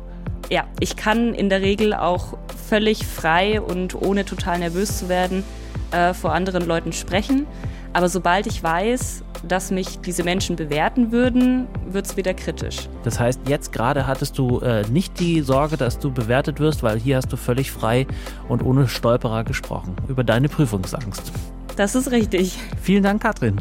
Ja, 0.50 0.64
ich 0.78 0.94
kann 0.96 1.34
in 1.34 1.48
der 1.48 1.62
Regel 1.62 1.94
auch 1.94 2.36
völlig 2.68 3.06
frei 3.06 3.60
und 3.60 3.94
ohne 3.94 4.24
total 4.24 4.58
nervös 4.58 4.98
zu 4.98 5.08
werden 5.08 5.42
äh, 5.90 6.14
vor 6.14 6.32
anderen 6.32 6.66
Leuten 6.66 6.92
sprechen. 6.92 7.46
Aber 7.94 8.08
sobald 8.08 8.48
ich 8.48 8.62
weiß, 8.62 9.22
dass 9.46 9.70
mich 9.70 10.00
diese 10.00 10.24
Menschen 10.24 10.56
bewerten 10.56 11.12
würden, 11.12 11.68
wird 11.86 12.06
es 12.06 12.16
wieder 12.16 12.34
kritisch. 12.34 12.88
Das 13.04 13.20
heißt, 13.20 13.40
jetzt 13.46 13.72
gerade 13.72 14.06
hattest 14.06 14.36
du 14.36 14.58
äh, 14.60 14.82
nicht 14.90 15.20
die 15.20 15.42
Sorge, 15.42 15.76
dass 15.76 16.00
du 16.00 16.10
bewertet 16.12 16.58
wirst, 16.58 16.82
weil 16.82 16.98
hier 16.98 17.16
hast 17.16 17.32
du 17.32 17.36
völlig 17.36 17.70
frei 17.70 18.06
und 18.48 18.62
ohne 18.62 18.88
Stolperer 18.88 19.44
gesprochen 19.44 19.94
über 20.08 20.24
deine 20.24 20.48
Prüfungsangst. 20.48 21.32
Das 21.76 21.94
ist 21.94 22.10
richtig. 22.10 22.58
Vielen 22.82 23.04
Dank, 23.04 23.22
Katrin. 23.22 23.60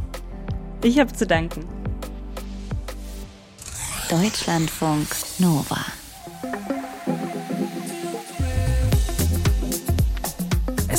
Ich 0.83 0.99
habe 0.99 1.13
zu 1.13 1.27
danken. 1.27 1.65
Deutschlandfunk 4.09 5.07
Nova. 5.39 5.77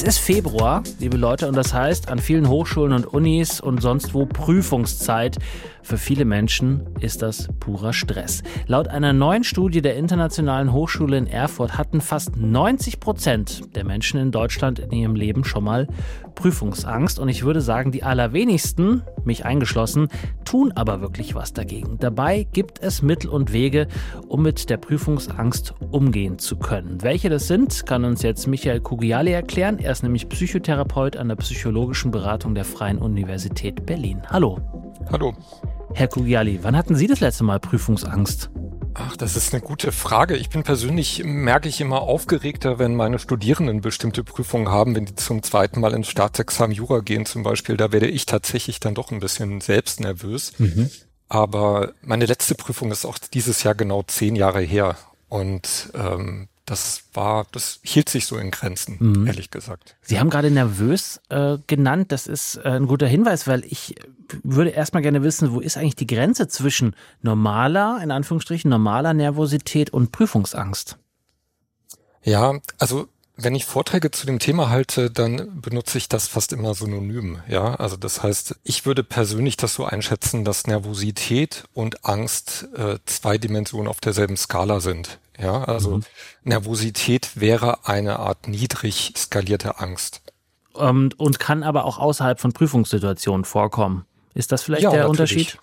Ist 0.06 0.18
Februar, 0.18 0.82
liebe 0.98 1.16
Leute, 1.16 1.48
und 1.48 1.56
das 1.56 1.72
heißt 1.72 2.10
an 2.10 2.18
vielen 2.18 2.48
Hochschulen 2.48 2.92
und 2.92 3.06
Unis 3.06 3.58
und 3.58 3.80
sonst 3.80 4.12
wo 4.12 4.26
Prüfungszeit 4.26 5.38
Für 5.84 5.98
viele 5.98 6.24
Menschen 6.24 6.80
ist 7.00 7.20
das 7.20 7.50
purer 7.60 7.92
Stress. 7.92 8.42
Laut 8.66 8.88
einer 8.88 9.12
neuen 9.12 9.44
Studie 9.44 9.82
der 9.82 9.96
Internationalen 9.96 10.72
Hochschule 10.72 11.18
in 11.18 11.26
Erfurt 11.26 11.76
hatten 11.76 12.00
fast 12.00 12.38
90 12.38 13.00
Prozent 13.00 13.76
der 13.76 13.84
Menschen 13.84 14.18
in 14.18 14.30
Deutschland 14.30 14.78
in 14.78 14.90
ihrem 14.92 15.14
Leben 15.14 15.44
schon 15.44 15.62
mal 15.62 15.86
Prüfungsangst. 16.36 17.18
Und 17.18 17.28
ich 17.28 17.44
würde 17.44 17.60
sagen, 17.60 17.92
die 17.92 18.02
allerwenigsten, 18.02 19.02
mich 19.26 19.44
eingeschlossen, 19.44 20.08
tun 20.46 20.72
aber 20.74 21.02
wirklich 21.02 21.34
was 21.34 21.52
dagegen. 21.52 21.98
Dabei 21.98 22.46
gibt 22.50 22.82
es 22.82 23.02
Mittel 23.02 23.28
und 23.28 23.52
Wege, 23.52 23.86
um 24.26 24.42
mit 24.42 24.70
der 24.70 24.78
Prüfungsangst 24.78 25.74
umgehen 25.90 26.38
zu 26.38 26.56
können. 26.56 27.02
Welche 27.02 27.28
das 27.28 27.46
sind, 27.46 27.84
kann 27.84 28.06
uns 28.06 28.22
jetzt 28.22 28.46
Michael 28.46 28.80
Kugiali 28.80 29.32
erklären. 29.32 29.78
Er 29.78 29.92
ist 29.92 30.02
nämlich 30.02 30.30
Psychotherapeut 30.30 31.18
an 31.18 31.28
der 31.28 31.36
Psychologischen 31.36 32.10
Beratung 32.10 32.54
der 32.54 32.64
Freien 32.64 32.96
Universität 32.96 33.84
Berlin. 33.84 34.22
Hallo. 34.30 34.58
Hallo. 35.12 35.34
Herr 35.96 36.08
Kugiali, 36.08 36.58
wann 36.62 36.76
hatten 36.76 36.96
Sie 36.96 37.06
das 37.06 37.20
letzte 37.20 37.44
Mal 37.44 37.60
Prüfungsangst? 37.60 38.50
Ach, 38.94 39.16
das 39.16 39.36
ist 39.36 39.54
eine 39.54 39.62
gute 39.62 39.92
Frage. 39.92 40.36
Ich 40.36 40.50
bin 40.50 40.64
persönlich, 40.64 41.22
merke 41.24 41.68
ich 41.68 41.80
immer 41.80 42.02
aufgeregter, 42.02 42.80
wenn 42.80 42.96
meine 42.96 43.20
Studierenden 43.20 43.80
bestimmte 43.80 44.24
Prüfungen 44.24 44.68
haben, 44.68 44.96
wenn 44.96 45.06
die 45.06 45.14
zum 45.14 45.44
zweiten 45.44 45.80
Mal 45.80 45.94
ins 45.94 46.08
Staatsexamen 46.08 46.74
Jura 46.74 46.98
gehen 46.98 47.26
zum 47.26 47.44
Beispiel. 47.44 47.76
Da 47.76 47.92
werde 47.92 48.08
ich 48.08 48.26
tatsächlich 48.26 48.80
dann 48.80 48.94
doch 48.94 49.12
ein 49.12 49.20
bisschen 49.20 49.60
selbst 49.60 50.00
nervös. 50.00 50.52
Mhm. 50.58 50.90
Aber 51.28 51.92
meine 52.02 52.26
letzte 52.26 52.56
Prüfung 52.56 52.90
ist 52.90 53.04
auch 53.04 53.18
dieses 53.18 53.62
Jahr 53.62 53.76
genau 53.76 54.02
zehn 54.02 54.34
Jahre 54.34 54.62
her. 54.62 54.96
Und 55.28 55.90
ähm, 55.94 56.48
das 56.66 57.04
war, 57.12 57.46
das 57.52 57.80
hielt 57.82 58.08
sich 58.08 58.26
so 58.26 58.36
in 58.38 58.50
Grenzen, 58.50 58.96
mhm. 58.98 59.26
ehrlich 59.26 59.50
gesagt. 59.50 59.96
Sie 60.00 60.18
haben 60.18 60.30
gerade 60.30 60.50
nervös 60.50 61.20
äh, 61.28 61.58
genannt. 61.66 62.10
Das 62.10 62.26
ist 62.26 62.56
äh, 62.56 62.70
ein 62.70 62.86
guter 62.86 63.06
Hinweis, 63.06 63.46
weil 63.46 63.64
ich 63.64 63.96
würde 64.42 64.70
erstmal 64.70 65.02
gerne 65.02 65.22
wissen, 65.22 65.52
wo 65.52 65.60
ist 65.60 65.76
eigentlich 65.76 65.96
die 65.96 66.06
Grenze 66.06 66.48
zwischen 66.48 66.96
normaler, 67.20 68.00
in 68.02 68.10
Anführungsstrichen, 68.10 68.70
normaler 68.70 69.12
Nervosität 69.12 69.90
und 69.90 70.10
Prüfungsangst? 70.10 70.96
Ja, 72.22 72.58
also 72.78 73.08
wenn 73.36 73.54
ich 73.54 73.64
Vorträge 73.64 74.10
zu 74.12 74.26
dem 74.26 74.38
Thema 74.38 74.70
halte, 74.70 75.10
dann 75.10 75.60
benutze 75.60 75.98
ich 75.98 76.08
das 76.08 76.28
fast 76.28 76.52
immer 76.52 76.74
synonym. 76.74 77.40
Ja, 77.48 77.74
also 77.74 77.96
das 77.96 78.22
heißt, 78.22 78.56
ich 78.62 78.86
würde 78.86 79.02
persönlich 79.02 79.56
das 79.56 79.74
so 79.74 79.84
einschätzen, 79.84 80.44
dass 80.44 80.66
Nervosität 80.66 81.64
und 81.74 82.04
Angst 82.04 82.68
äh, 82.76 82.98
zwei 83.06 83.38
Dimensionen 83.38 83.88
auf 83.88 84.00
derselben 84.00 84.36
Skala 84.36 84.80
sind. 84.80 85.18
Ja, 85.36 85.64
also 85.64 85.96
mhm. 85.96 86.02
Nervosität 86.44 87.30
wäre 87.34 87.86
eine 87.88 88.20
Art 88.20 88.46
niedrig 88.46 89.14
skalierte 89.16 89.80
Angst. 89.80 90.22
Und, 90.72 90.88
ähm, 90.88 91.10
und 91.16 91.40
kann 91.40 91.64
aber 91.64 91.86
auch 91.86 91.98
außerhalb 91.98 92.38
von 92.38 92.52
Prüfungssituationen 92.52 93.44
vorkommen. 93.44 94.04
Ist 94.34 94.52
das 94.52 94.62
vielleicht 94.62 94.82
ja, 94.82 94.90
der 94.90 95.08
natürlich. 95.08 95.56
Unterschied? 95.56 95.58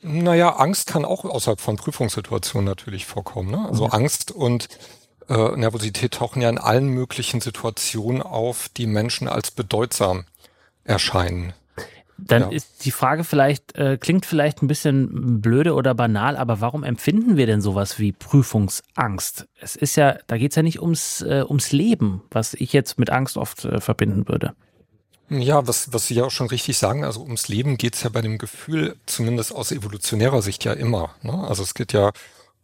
Naja, 0.00 0.56
Angst 0.56 0.88
kann 0.88 1.04
auch 1.04 1.24
außerhalb 1.24 1.60
von 1.60 1.76
Prüfungssituationen 1.76 2.64
natürlich 2.64 3.06
vorkommen. 3.06 3.50
Ne? 3.50 3.68
Also 3.68 3.86
ja. 3.86 3.90
Angst 3.90 4.30
und 4.30 4.68
äh, 5.28 5.56
Nervosität 5.56 6.14
tauchen 6.14 6.42
ja 6.42 6.48
in 6.48 6.58
allen 6.58 6.88
möglichen 6.88 7.40
Situationen 7.40 8.22
auf, 8.22 8.68
die 8.68 8.86
Menschen 8.86 9.28
als 9.28 9.50
bedeutsam 9.50 10.24
erscheinen. 10.84 11.52
Dann 12.20 12.42
ja. 12.42 12.48
ist 12.48 12.84
die 12.84 12.90
Frage 12.90 13.22
vielleicht, 13.22 13.76
äh, 13.76 13.96
klingt 13.96 14.26
vielleicht 14.26 14.60
ein 14.60 14.66
bisschen 14.66 15.40
blöde 15.40 15.74
oder 15.74 15.94
banal, 15.94 16.36
aber 16.36 16.60
warum 16.60 16.82
empfinden 16.82 17.36
wir 17.36 17.46
denn 17.46 17.60
sowas 17.60 18.00
wie 18.00 18.10
Prüfungsangst? 18.10 19.46
Es 19.60 19.76
ist 19.76 19.94
ja, 19.94 20.18
da 20.26 20.36
geht 20.36 20.50
es 20.50 20.56
ja 20.56 20.64
nicht 20.64 20.82
ums, 20.82 21.22
äh, 21.22 21.44
ums 21.46 21.70
Leben, 21.70 22.22
was 22.30 22.54
ich 22.54 22.72
jetzt 22.72 22.98
mit 22.98 23.10
Angst 23.10 23.36
oft 23.36 23.64
äh, 23.64 23.80
verbinden 23.80 24.26
würde. 24.26 24.54
Ja, 25.30 25.66
was, 25.68 25.92
was 25.92 26.08
Sie 26.08 26.14
ja 26.14 26.24
auch 26.24 26.30
schon 26.30 26.48
richtig 26.48 26.76
sagen, 26.78 27.04
also 27.04 27.20
ums 27.22 27.48
Leben 27.48 27.76
geht 27.76 27.94
es 27.94 28.02
ja 28.02 28.10
bei 28.10 28.22
dem 28.22 28.38
Gefühl, 28.38 28.96
zumindest 29.06 29.54
aus 29.54 29.70
evolutionärer 29.70 30.42
Sicht 30.42 30.64
ja 30.64 30.72
immer. 30.72 31.14
Ne? 31.22 31.32
Also 31.46 31.62
es 31.62 31.74
geht 31.74 31.92
ja 31.92 32.12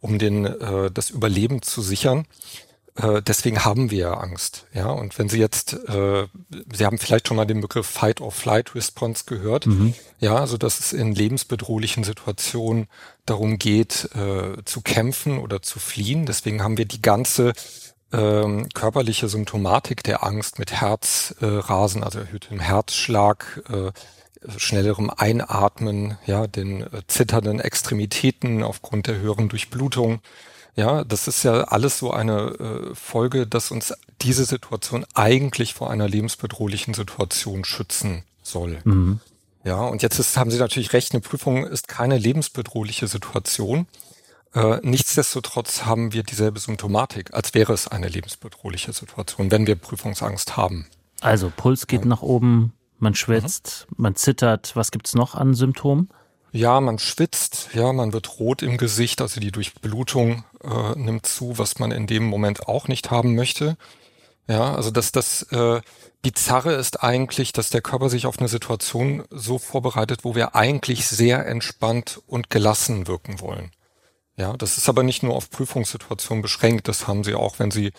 um 0.05 0.19
den, 0.19 0.45
äh, 0.45 0.91
das 0.91 1.09
Überleben 1.09 1.61
zu 1.61 1.81
sichern. 1.81 2.25
Äh, 2.95 3.21
deswegen 3.21 3.65
haben 3.65 3.91
wir 3.91 3.97
ja 3.97 4.13
Angst. 4.13 4.67
Ja, 4.73 4.87
und 4.87 5.17
wenn 5.19 5.27
Sie 5.27 5.39
jetzt, 5.39 5.73
äh, 5.89 6.27
Sie 6.73 6.85
haben 6.85 6.97
vielleicht 6.97 7.27
schon 7.27 7.37
mal 7.37 7.45
den 7.45 7.59
Begriff 7.59 7.87
Fight 7.87 8.21
or 8.21 8.31
Flight 8.31 8.75
Response 8.75 9.23
gehört. 9.25 9.65
Mhm. 9.65 9.93
Ja, 10.19 10.35
also 10.35 10.57
dass 10.57 10.79
es 10.79 10.93
in 10.93 11.13
lebensbedrohlichen 11.13 12.03
Situationen 12.03 12.87
darum 13.25 13.57
geht, 13.57 14.09
äh, 14.15 14.63
zu 14.63 14.81
kämpfen 14.81 15.39
oder 15.39 15.61
zu 15.61 15.79
fliehen. 15.79 16.25
Deswegen 16.25 16.63
haben 16.63 16.77
wir 16.77 16.85
die 16.85 17.01
ganze 17.01 17.53
ähm, 18.13 18.69
körperliche 18.73 19.27
Symptomatik 19.27 20.03
der 20.03 20.23
Angst 20.23 20.59
mit 20.59 20.71
Herzrasen, 20.71 22.01
äh, 22.01 22.05
also 22.05 22.19
erhöhtem 22.19 22.59
Herzschlag, 22.59 23.61
äh, 23.69 23.91
schnellerem 24.57 25.09
Einatmen, 25.09 26.17
ja, 26.25 26.47
den 26.47 26.81
äh, 26.81 27.01
zitternden 27.07 27.59
Extremitäten 27.59 28.63
aufgrund 28.63 29.07
der 29.07 29.17
höheren 29.17 29.49
Durchblutung. 29.49 30.19
Ja, 30.75 31.03
das 31.03 31.27
ist 31.27 31.43
ja 31.43 31.63
alles 31.65 31.99
so 31.99 32.11
eine 32.11 32.91
äh, 32.91 32.95
Folge, 32.95 33.47
dass 33.47 33.71
uns 33.71 33.93
diese 34.21 34.45
Situation 34.45 35.05
eigentlich 35.13 35.73
vor 35.73 35.89
einer 35.89 36.07
lebensbedrohlichen 36.07 36.93
Situation 36.93 37.63
schützen 37.63 38.23
soll. 38.43 38.79
Mhm. 38.83 39.19
Ja, 39.63 39.81
und 39.81 40.03
jetzt 40.03 40.19
ist, 40.19 40.37
haben 40.37 40.51
Sie 40.51 40.59
natürlich 40.59 40.93
recht, 40.93 41.13
eine 41.13 41.21
Prüfung 41.21 41.65
ist 41.65 41.87
keine 41.87 42.17
lebensbedrohliche 42.17 43.07
Situation. 43.07 43.87
Äh, 44.53 44.79
nichtsdestotrotz 44.83 45.85
haben 45.85 46.13
wir 46.13 46.23
dieselbe 46.23 46.59
Symptomatik, 46.59 47.33
als 47.33 47.53
wäre 47.53 47.73
es 47.73 47.87
eine 47.87 48.07
lebensbedrohliche 48.07 48.93
Situation, 48.93 49.51
wenn 49.51 49.65
wir 49.65 49.75
Prüfungsangst 49.75 50.55
haben. 50.55 50.87
Also 51.19 51.51
Puls 51.55 51.87
geht 51.87 52.01
ja. 52.01 52.07
nach 52.07 52.21
oben, 52.21 52.73
man 53.05 53.15
schwitzt, 53.15 53.87
mhm. 53.89 53.95
man 54.03 54.15
zittert. 54.15 54.75
Was 54.75 54.91
gibt's 54.91 55.15
noch 55.15 55.35
an 55.35 55.53
Symptomen? 55.53 56.09
Ja, 56.51 56.79
man 56.79 56.99
schwitzt, 56.99 57.69
ja, 57.73 57.91
man 57.91 58.13
wird 58.13 58.39
rot 58.39 58.61
im 58.61 58.77
Gesicht, 58.77 59.21
also 59.21 59.41
die 59.41 59.51
Durchblutung 59.51 60.45
äh, 60.63 60.97
nimmt 60.97 61.25
zu, 61.25 61.57
was 61.57 61.79
man 61.79 61.91
in 61.91 62.07
dem 62.07 62.23
Moment 62.23 62.67
auch 62.67 62.87
nicht 62.87 63.11
haben 63.11 63.35
möchte. 63.35 63.77
Ja, 64.47 64.73
also 64.73 64.91
dass 64.91 65.11
das 65.11 65.43
äh, 65.51 65.81
Bizarre 66.21 66.73
ist 66.73 67.03
eigentlich, 67.03 67.51
dass 67.51 67.71
der 67.71 67.81
Körper 67.81 68.09
sich 68.09 68.25
auf 68.25 68.39
eine 68.39 68.47
Situation 68.47 69.23
so 69.29 69.57
vorbereitet, 69.57 70.21
wo 70.23 70.33
wir 70.33 70.55
eigentlich 70.55 71.07
sehr 71.07 71.45
entspannt 71.45 72.21
und 72.25 72.49
gelassen 72.49 73.07
wirken 73.07 73.41
wollen. 73.41 73.71
Ja, 74.37 74.53
das 74.57 74.77
ist 74.77 74.89
aber 74.89 75.03
nicht 75.03 75.23
nur 75.23 75.33
auf 75.33 75.49
Prüfungssituationen 75.49 76.41
beschränkt. 76.41 76.87
Das 76.87 77.07
haben 77.07 77.23
sie 77.23 77.35
auch, 77.35 77.59
wenn 77.59 77.71
sie 77.71 77.93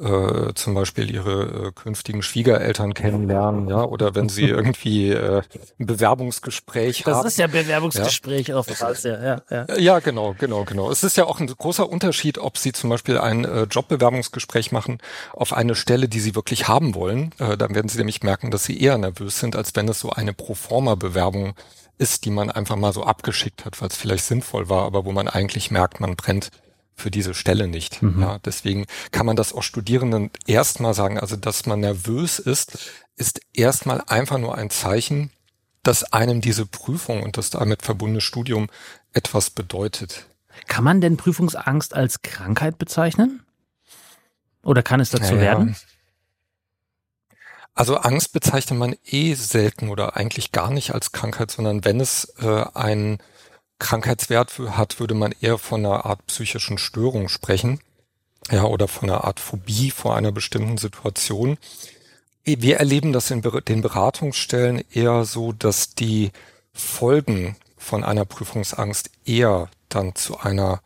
äh, 0.00 0.54
zum 0.54 0.74
Beispiel 0.74 1.10
ihre 1.14 1.68
äh, 1.68 1.72
künftigen 1.72 2.22
Schwiegereltern 2.22 2.94
kennenlernen, 2.94 3.68
ja, 3.68 3.84
oder 3.84 4.14
wenn 4.14 4.30
sie 4.30 4.44
irgendwie 4.48 5.10
äh, 5.10 5.42
ein 5.78 5.86
Bewerbungsgespräch 5.86 7.02
das 7.02 7.14
haben. 7.14 7.24
Das 7.24 7.32
ist 7.34 7.38
ja 7.38 7.46
Bewerbungsgespräch 7.46 8.48
ja. 8.48 8.56
oftmals, 8.56 9.02
ja, 9.02 9.22
ja, 9.22 9.42
ja. 9.50 9.78
Ja, 9.78 9.98
genau, 9.98 10.34
genau, 10.38 10.64
genau. 10.64 10.90
Es 10.90 11.02
ist 11.02 11.18
ja 11.18 11.24
auch 11.24 11.40
ein 11.40 11.46
großer 11.46 11.88
Unterschied, 11.88 12.38
ob 12.38 12.56
sie 12.56 12.72
zum 12.72 12.88
Beispiel 12.88 13.18
ein 13.18 13.44
äh, 13.44 13.64
Jobbewerbungsgespräch 13.64 14.72
machen 14.72 14.98
auf 15.34 15.52
eine 15.52 15.74
Stelle, 15.74 16.08
die 16.08 16.20
sie 16.20 16.34
wirklich 16.34 16.68
haben 16.68 16.94
wollen. 16.94 17.34
Äh, 17.38 17.58
dann 17.58 17.74
werden 17.74 17.88
sie 17.90 17.98
nämlich 17.98 18.22
merken, 18.22 18.50
dass 18.50 18.64
sie 18.64 18.80
eher 18.80 18.96
nervös 18.96 19.40
sind, 19.40 19.56
als 19.56 19.76
wenn 19.76 19.88
es 19.88 20.00
so 20.00 20.08
eine 20.08 20.32
Proforma-Bewerbung 20.32 21.52
ist, 21.98 22.24
die 22.24 22.30
man 22.30 22.50
einfach 22.50 22.76
mal 22.76 22.92
so 22.92 23.04
abgeschickt 23.04 23.64
hat, 23.64 23.80
weil 23.80 23.88
es 23.88 23.96
vielleicht 23.96 24.24
sinnvoll 24.24 24.68
war, 24.68 24.84
aber 24.84 25.04
wo 25.04 25.12
man 25.12 25.28
eigentlich 25.28 25.70
merkt, 25.70 26.00
man 26.00 26.16
brennt 26.16 26.50
für 26.94 27.10
diese 27.10 27.34
Stelle 27.34 27.68
nicht. 27.68 28.02
Mhm. 28.02 28.20
Ja, 28.20 28.38
deswegen 28.44 28.86
kann 29.10 29.26
man 29.26 29.36
das 29.36 29.52
auch 29.52 29.62
Studierenden 29.62 30.30
erstmal 30.46 30.94
sagen, 30.94 31.18
also 31.18 31.36
dass 31.36 31.66
man 31.66 31.80
nervös 31.80 32.38
ist, 32.38 32.90
ist 33.16 33.40
erstmal 33.52 34.02
einfach 34.06 34.38
nur 34.38 34.56
ein 34.56 34.70
Zeichen, 34.70 35.30
dass 35.82 36.12
einem 36.12 36.40
diese 36.40 36.66
Prüfung 36.66 37.22
und 37.22 37.36
das 37.36 37.50
damit 37.50 37.82
verbundene 37.82 38.20
Studium 38.20 38.68
etwas 39.12 39.50
bedeutet. 39.50 40.26
Kann 40.68 40.84
man 40.84 41.00
denn 41.00 41.16
Prüfungsangst 41.16 41.94
als 41.94 42.22
Krankheit 42.22 42.78
bezeichnen? 42.78 43.44
Oder 44.62 44.82
kann 44.82 45.00
es 45.00 45.10
dazu 45.10 45.34
naja. 45.34 45.42
werden? 45.42 45.76
Also 47.74 47.96
Angst 47.96 48.32
bezeichnet 48.32 48.78
man 48.78 48.96
eh 49.04 49.34
selten 49.34 49.88
oder 49.88 50.16
eigentlich 50.16 50.52
gar 50.52 50.70
nicht 50.70 50.92
als 50.92 51.12
Krankheit, 51.12 51.50
sondern 51.50 51.84
wenn 51.84 52.00
es 52.00 52.34
äh, 52.40 52.64
einen 52.74 53.18
Krankheitswert 53.78 54.58
hat, 54.58 55.00
würde 55.00 55.14
man 55.14 55.34
eher 55.40 55.58
von 55.58 55.84
einer 55.84 56.04
Art 56.04 56.26
psychischen 56.26 56.78
Störung 56.78 57.28
sprechen. 57.28 57.80
Ja, 58.50 58.64
oder 58.64 58.88
von 58.88 59.08
einer 59.08 59.24
Art 59.24 59.38
Phobie 59.38 59.90
vor 59.92 60.16
einer 60.16 60.32
bestimmten 60.32 60.76
Situation. 60.76 61.58
Wir 62.44 62.78
erleben 62.78 63.12
das 63.12 63.30
in 63.30 63.40
den 63.40 63.82
Beratungsstellen 63.82 64.82
eher 64.90 65.24
so, 65.24 65.52
dass 65.52 65.94
die 65.94 66.32
Folgen 66.72 67.56
von 67.78 68.02
einer 68.02 68.24
Prüfungsangst 68.24 69.10
eher 69.24 69.68
dann 69.88 70.16
zu 70.16 70.38
einer 70.40 70.82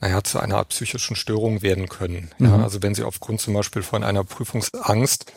naja, 0.00 0.22
zu 0.22 0.38
einer 0.38 0.58
Art 0.58 0.68
psychischen 0.68 1.16
Störung 1.16 1.62
werden 1.62 1.88
können. 1.88 2.30
Mhm. 2.38 2.46
Ja, 2.46 2.62
also 2.62 2.82
wenn 2.82 2.94
Sie 2.94 3.02
aufgrund 3.02 3.40
zum 3.40 3.54
Beispiel 3.54 3.82
von 3.82 4.04
einer 4.04 4.24
Prüfungsangst 4.24 5.32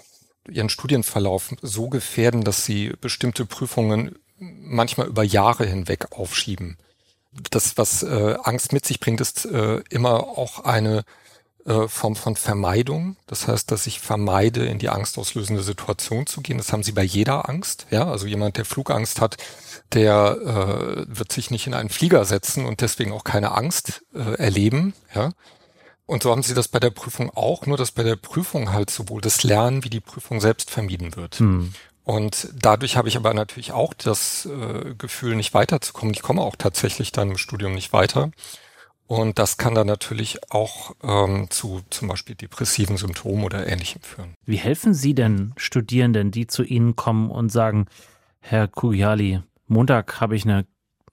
ihren 0.50 0.70
Studienverlauf 0.70 1.54
so 1.62 1.90
gefährden, 1.90 2.44
dass 2.44 2.66
sie 2.66 2.94
bestimmte 3.02 3.46
Prüfungen 3.46 4.16
manchmal 4.40 5.08
über 5.08 5.24
Jahre 5.24 5.66
hinweg 5.66 6.12
aufschieben. 6.12 6.78
Das, 7.52 7.78
was 7.78 8.04
äh, 8.04 8.36
Angst 8.44 8.74
mit 8.74 8.86
sich 8.86 9.00
bringt, 9.00 9.22
ist 9.22 9.46
äh, 9.46 9.82
immer 9.90 10.28
auch 10.38 10.66
eine 10.66 11.06
äh, 11.66 11.88
Form 11.88 12.16
von 12.16 12.36
Vermeidung. 12.36 13.18
Das 13.28 13.48
heißt, 13.48 13.72
dass 13.72 13.88
ich 13.88 14.00
vermeide, 14.00 14.66
in 14.66 14.80
die 14.80 14.90
angstauslösende 14.90 15.62
Situation 15.62 16.26
zu 16.26 16.42
gehen. 16.42 16.58
Das 16.58 16.74
haben 16.74 16.84
sie 16.84 16.92
bei 16.92 17.04
jeder 17.04 17.48
Angst. 17.48 17.86
Ja, 17.92 18.10
also 18.10 18.26
jemand, 18.26 18.58
der 18.58 18.66
Flugangst 18.66 19.22
hat, 19.22 19.38
der 19.94 20.38
äh, 20.42 21.06
wird 21.08 21.32
sich 21.32 21.52
nicht 21.52 21.68
in 21.68 21.74
einen 21.74 21.90
Flieger 21.90 22.26
setzen 22.26 22.66
und 22.66 22.82
deswegen 22.82 23.12
auch 23.12 23.24
keine 23.24 23.52
Angst 23.52 24.04
äh, 24.14 24.36
erleben. 24.38 24.94
Ja. 25.14 25.32
Und 26.05 26.24
so 26.24 26.31
haben 26.31 26.43
sie 26.43 26.53
das 26.53 26.67
bei 26.67 26.79
der 26.79 26.89
Prüfung 26.89 27.29
auch, 27.29 27.65
nur 27.65 27.77
dass 27.77 27.91
bei 27.91 28.03
der 28.03 28.15
Prüfung 28.15 28.74
halt 28.74 28.89
sowohl 28.89 29.22
das 29.22 29.43
Lernen 29.43 29.84
wie 29.84 29.89
die 29.89 30.01
Prüfung 30.01 30.41
selbst 30.41 30.70
vermieden 30.70 31.15
wird. 31.15 31.39
Hm. 31.39 31.74
Und 32.03 32.50
dadurch 32.53 32.98
habe 32.98 33.08
ich 33.08 33.15
aber 33.15 33.34
natürlich 33.34 33.72
auch 33.72 33.93
das 33.93 34.46
äh, 34.46 34.96
Gefühl, 34.98 35.36
nicht 35.36 35.53
weiterzukommen. 35.53 36.13
Ich 36.13 36.22
komme 36.22 36.41
auch 36.41 36.55
tatsächlich 36.55 37.12
dann 37.12 37.29
im 37.29 37.38
Studium 37.38 37.74
nicht 37.74 37.93
weiter. 37.93 38.31
Und 39.08 39.39
das 39.39 39.58
kann 39.58 39.75
dann 39.75 39.88
natürlich 39.88 40.39
auch 40.51 40.96
ähm, 41.03 41.50
zu 41.50 41.81
zum 41.89 42.08
Beispiel 42.08 42.34
depressiven 42.34 42.98
Symptomen 42.98 43.43
oder 43.43 43.67
ähnlichem 43.67 44.01
führen. 44.01 44.36
Wie 44.46 44.55
helfen 44.55 44.93
Sie 44.93 45.13
denn 45.13 45.53
Studierenden, 45.58 46.31
die 46.31 46.48
zu 46.48 46.63
Ihnen 46.63 46.96
kommen 46.96 47.29
und 47.29 47.51
sagen, 47.51 47.88
Herr 48.39 48.67
Kugiali, 48.67 49.41
Montag 49.67 50.22
habe 50.22 50.36
ich 50.36 50.46
eine 50.46 50.65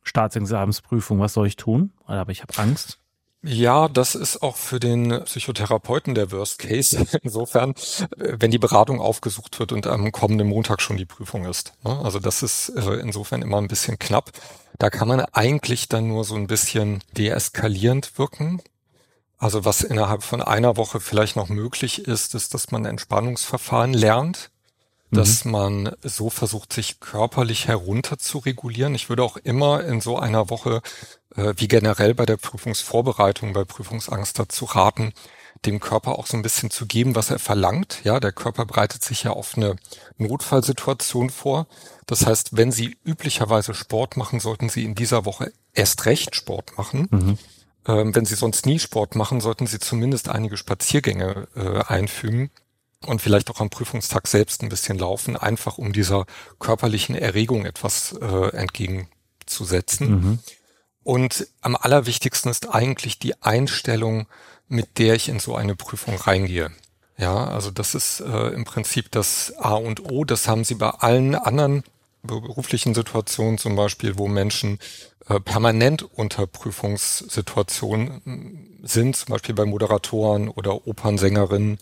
Staatsexamensprüfung, 0.04 1.18
was 1.18 1.34
soll 1.34 1.48
ich 1.48 1.56
tun? 1.56 1.92
Aber 2.06 2.30
ich 2.30 2.42
habe 2.42 2.56
Angst. 2.58 2.98
Ja, 3.42 3.88
das 3.88 4.16
ist 4.16 4.42
auch 4.42 4.56
für 4.56 4.80
den 4.80 5.22
Psychotherapeuten 5.24 6.14
der 6.16 6.32
Worst 6.32 6.58
Case. 6.58 7.06
Insofern, 7.22 7.74
wenn 8.16 8.50
die 8.50 8.58
Beratung 8.58 9.00
aufgesucht 9.00 9.58
wird 9.60 9.70
und 9.70 9.86
am 9.86 10.10
kommenden 10.10 10.48
Montag 10.48 10.82
schon 10.82 10.96
die 10.96 11.04
Prüfung 11.04 11.44
ist. 11.44 11.72
Ne? 11.84 12.00
Also 12.02 12.18
das 12.18 12.42
ist 12.42 12.70
äh, 12.70 12.94
insofern 12.94 13.42
immer 13.42 13.58
ein 13.58 13.68
bisschen 13.68 13.98
knapp. 13.98 14.32
Da 14.78 14.90
kann 14.90 15.06
man 15.06 15.20
eigentlich 15.20 15.88
dann 15.88 16.08
nur 16.08 16.24
so 16.24 16.34
ein 16.34 16.48
bisschen 16.48 17.02
deeskalierend 17.16 18.18
wirken. 18.18 18.60
Also 19.36 19.64
was 19.64 19.82
innerhalb 19.82 20.24
von 20.24 20.42
einer 20.42 20.76
Woche 20.76 20.98
vielleicht 20.98 21.36
noch 21.36 21.48
möglich 21.48 22.06
ist, 22.08 22.34
ist, 22.34 22.54
dass 22.54 22.72
man 22.72 22.84
Entspannungsverfahren 22.84 23.92
lernt 23.92 24.50
dass 25.10 25.44
mhm. 25.44 25.50
man 25.50 25.92
so 26.02 26.30
versucht, 26.30 26.72
sich 26.72 27.00
körperlich 27.00 27.68
herunter 27.68 28.18
zu 28.18 28.38
regulieren. 28.38 28.94
Ich 28.94 29.08
würde 29.08 29.22
auch 29.22 29.36
immer 29.36 29.84
in 29.84 30.00
so 30.00 30.18
einer 30.18 30.50
Woche, 30.50 30.82
äh, 31.34 31.54
wie 31.56 31.68
generell 31.68 32.14
bei 32.14 32.26
der 32.26 32.36
Prüfungsvorbereitung, 32.36 33.52
bei 33.52 33.64
Prüfungsangst 33.64 34.38
dazu 34.38 34.66
raten, 34.66 35.12
dem 35.64 35.80
Körper 35.80 36.18
auch 36.18 36.26
so 36.26 36.36
ein 36.36 36.42
bisschen 36.42 36.70
zu 36.70 36.86
geben, 36.86 37.16
was 37.16 37.30
er 37.30 37.38
verlangt. 37.38 38.00
Ja, 38.04 38.20
der 38.20 38.32
Körper 38.32 38.64
bereitet 38.64 39.02
sich 39.02 39.24
ja 39.24 39.30
auf 39.30 39.56
eine 39.56 39.76
Notfallsituation 40.16 41.30
vor. 41.30 41.66
Das 42.06 42.26
heißt, 42.26 42.56
wenn 42.56 42.70
Sie 42.70 42.96
üblicherweise 43.04 43.74
Sport 43.74 44.16
machen, 44.16 44.40
sollten 44.40 44.68
Sie 44.68 44.84
in 44.84 44.94
dieser 44.94 45.24
Woche 45.24 45.52
erst 45.72 46.06
recht 46.06 46.36
Sport 46.36 46.76
machen. 46.76 47.08
Mhm. 47.10 47.38
Ähm, 47.86 48.14
wenn 48.14 48.24
Sie 48.24 48.36
sonst 48.36 48.66
nie 48.66 48.78
Sport 48.78 49.16
machen, 49.16 49.40
sollten 49.40 49.66
Sie 49.66 49.80
zumindest 49.80 50.28
einige 50.28 50.56
Spaziergänge 50.56 51.48
äh, 51.56 51.82
einfügen 51.84 52.50
und 53.06 53.22
vielleicht 53.22 53.50
auch 53.50 53.60
am 53.60 53.70
Prüfungstag 53.70 54.26
selbst 54.26 54.62
ein 54.62 54.68
bisschen 54.68 54.98
laufen, 54.98 55.36
einfach 55.36 55.78
um 55.78 55.92
dieser 55.92 56.26
körperlichen 56.58 57.14
Erregung 57.14 57.64
etwas 57.64 58.16
äh, 58.20 58.56
entgegenzusetzen. 58.56 60.10
Mhm. 60.10 60.38
Und 61.04 61.46
am 61.60 61.76
allerwichtigsten 61.76 62.50
ist 62.50 62.74
eigentlich 62.74 63.18
die 63.18 63.40
Einstellung, 63.42 64.26
mit 64.66 64.98
der 64.98 65.14
ich 65.14 65.28
in 65.28 65.38
so 65.38 65.54
eine 65.54 65.74
Prüfung 65.74 66.16
reingehe. 66.16 66.70
Ja, 67.16 67.48
also 67.48 67.70
das 67.70 67.94
ist 67.94 68.20
äh, 68.20 68.48
im 68.48 68.64
Prinzip 68.64 69.10
das 69.10 69.54
A 69.58 69.74
und 69.74 70.10
O. 70.10 70.24
Das 70.24 70.46
haben 70.46 70.64
Sie 70.64 70.74
bei 70.74 70.90
allen 70.90 71.34
anderen 71.34 71.82
beruflichen 72.22 72.94
Situationen 72.94 73.58
zum 73.58 73.74
Beispiel, 73.74 74.18
wo 74.18 74.28
Menschen 74.28 74.78
äh, 75.28 75.40
permanent 75.40 76.02
unter 76.02 76.46
Prüfungssituationen 76.46 78.80
sind, 78.82 79.16
zum 79.16 79.32
Beispiel 79.32 79.54
bei 79.54 79.64
Moderatoren 79.64 80.48
oder 80.48 80.86
Opernsängerinnen 80.86 81.78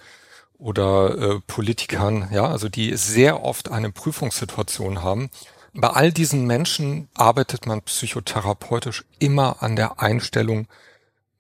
oder 0.59 1.19
äh, 1.19 1.41
Politikern, 1.47 2.29
ja, 2.33 2.47
also 2.47 2.69
die 2.69 2.97
sehr 2.97 3.43
oft 3.43 3.71
eine 3.71 3.91
Prüfungssituation 3.91 5.03
haben. 5.03 5.31
Bei 5.75 5.89
all 5.89 6.13
diesen 6.13 6.47
Menschen 6.47 7.09
arbeitet 7.15 7.67
man 7.67 7.83
psychotherapeutisch 7.83 9.05
immer 9.19 9.63
an 9.63 9.77
der 9.77 10.01
Einstellung, 10.01 10.69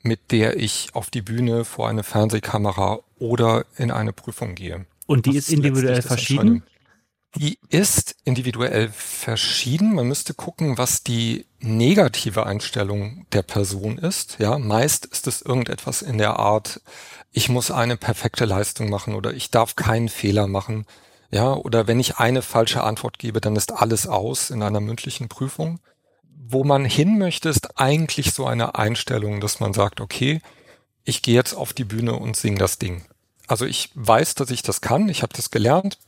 mit 0.02 0.30
der 0.30 0.56
ich 0.56 0.90
auf 0.92 1.10
die 1.10 1.22
Bühne 1.22 1.64
vor 1.64 1.88
eine 1.88 2.02
Fernsehkamera 2.02 3.00
oder 3.18 3.64
in 3.76 3.90
eine 3.90 4.12
Prüfung 4.12 4.54
gehe. 4.54 4.86
Und 5.06 5.26
die 5.26 5.30
das 5.30 5.48
ist 5.48 5.52
individuell 5.52 6.02
verschieden? 6.02 6.62
Die 7.34 7.58
ist 7.68 8.16
individuell 8.24 8.88
verschieden. 8.88 9.94
Man 9.94 10.06
müsste 10.06 10.32
gucken, 10.32 10.78
was 10.78 11.02
die 11.02 11.46
negative 11.60 12.46
Einstellung 12.46 13.26
der 13.32 13.42
Person 13.42 13.98
ist. 13.98 14.38
Ja, 14.38 14.58
meist 14.58 15.04
ist 15.06 15.26
es 15.26 15.42
irgendetwas 15.42 16.00
in 16.00 16.16
der 16.16 16.38
Art, 16.38 16.80
ich 17.32 17.50
muss 17.50 17.70
eine 17.70 17.98
perfekte 17.98 18.46
Leistung 18.46 18.88
machen 18.88 19.14
oder 19.14 19.34
ich 19.34 19.50
darf 19.50 19.76
keinen 19.76 20.08
Fehler 20.08 20.46
machen. 20.46 20.86
Ja, 21.30 21.52
oder 21.52 21.86
wenn 21.86 22.00
ich 22.00 22.16
eine 22.16 22.40
falsche 22.40 22.82
Antwort 22.82 23.18
gebe, 23.18 23.42
dann 23.42 23.56
ist 23.56 23.72
alles 23.72 24.06
aus 24.06 24.48
in 24.48 24.62
einer 24.62 24.80
mündlichen 24.80 25.28
Prüfung. 25.28 25.80
Wo 26.48 26.64
man 26.64 26.84
hin 26.86 27.18
möchte, 27.18 27.50
ist 27.50 27.78
eigentlich 27.78 28.32
so 28.32 28.46
eine 28.46 28.76
Einstellung, 28.76 29.40
dass 29.40 29.60
man 29.60 29.74
sagt, 29.74 30.00
okay, 30.00 30.40
ich 31.04 31.20
gehe 31.20 31.34
jetzt 31.34 31.52
auf 31.52 31.74
die 31.74 31.84
Bühne 31.84 32.14
und 32.14 32.36
singe 32.36 32.58
das 32.58 32.78
Ding. 32.78 33.04
Also 33.46 33.66
ich 33.66 33.90
weiß, 33.94 34.36
dass 34.36 34.50
ich 34.50 34.62
das 34.62 34.80
kann, 34.80 35.08
ich 35.08 35.22
habe 35.22 35.34
das 35.36 35.50
gelernt 35.50 35.98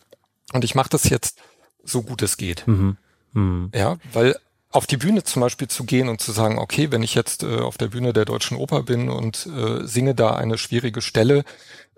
und 0.53 0.65
ich 0.65 0.75
mache 0.75 0.91
das 0.91 1.09
jetzt 1.09 1.39
so 1.85 2.03
gut 2.03 2.23
es 2.23 2.37
geht. 2.37 2.67
Mhm. 2.67 2.97
Mhm. 3.33 3.71
Ja, 3.75 3.99
weil 4.13 4.37
auf 4.71 4.87
die 4.87 4.97
Bühne 4.97 5.25
zum 5.25 5.41
Beispiel 5.41 5.69
zu 5.69 5.85
gehen 5.85 6.09
und 6.09 6.21
zu 6.21 6.33
sagen, 6.33 6.59
okay, 6.59 6.91
wenn 6.91 7.03
ich 7.03 7.15
jetzt 7.15 7.43
äh, 7.43 7.59
auf 7.59 7.79
der 7.79 7.89
Bühne 7.89 8.13
der 8.13 8.25
Deutschen 8.25 8.57
Oper 8.57 8.83
bin 8.83 9.09
und 9.09 9.47
äh, 9.47 9.87
singe 9.87 10.15
da 10.15 10.35
eine 10.37 10.59
schwierige 10.59 11.01
Stelle 11.01 11.45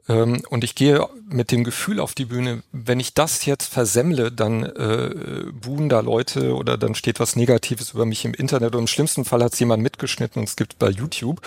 ähm, 0.08 0.42
und 0.48 0.62
ich 0.62 0.74
gehe 0.74 1.08
mit 1.28 1.50
dem 1.50 1.64
Gefühl 1.64 1.98
auf 2.00 2.14
die 2.14 2.26
Bühne, 2.26 2.62
wenn 2.72 3.00
ich 3.00 3.14
das 3.14 3.44
jetzt 3.44 3.72
versemmle, 3.72 4.30
dann 4.30 4.64
äh, 4.64 5.44
buhen 5.52 5.88
da 5.88 6.00
Leute 6.00 6.54
oder 6.54 6.78
dann 6.78 6.94
steht 6.94 7.18
was 7.18 7.36
Negatives 7.36 7.92
über 7.92 8.06
mich 8.06 8.24
im 8.24 8.34
Internet 8.34 8.74
und 8.74 8.82
im 8.82 8.86
schlimmsten 8.86 9.24
Fall 9.24 9.42
hat 9.42 9.52
es 9.52 9.58
jemand 9.58 9.82
mitgeschnitten 9.82 10.40
und 10.40 10.48
es 10.48 10.56
gibt 10.56 10.78
bei 10.78 10.90
YouTube. 10.90 11.40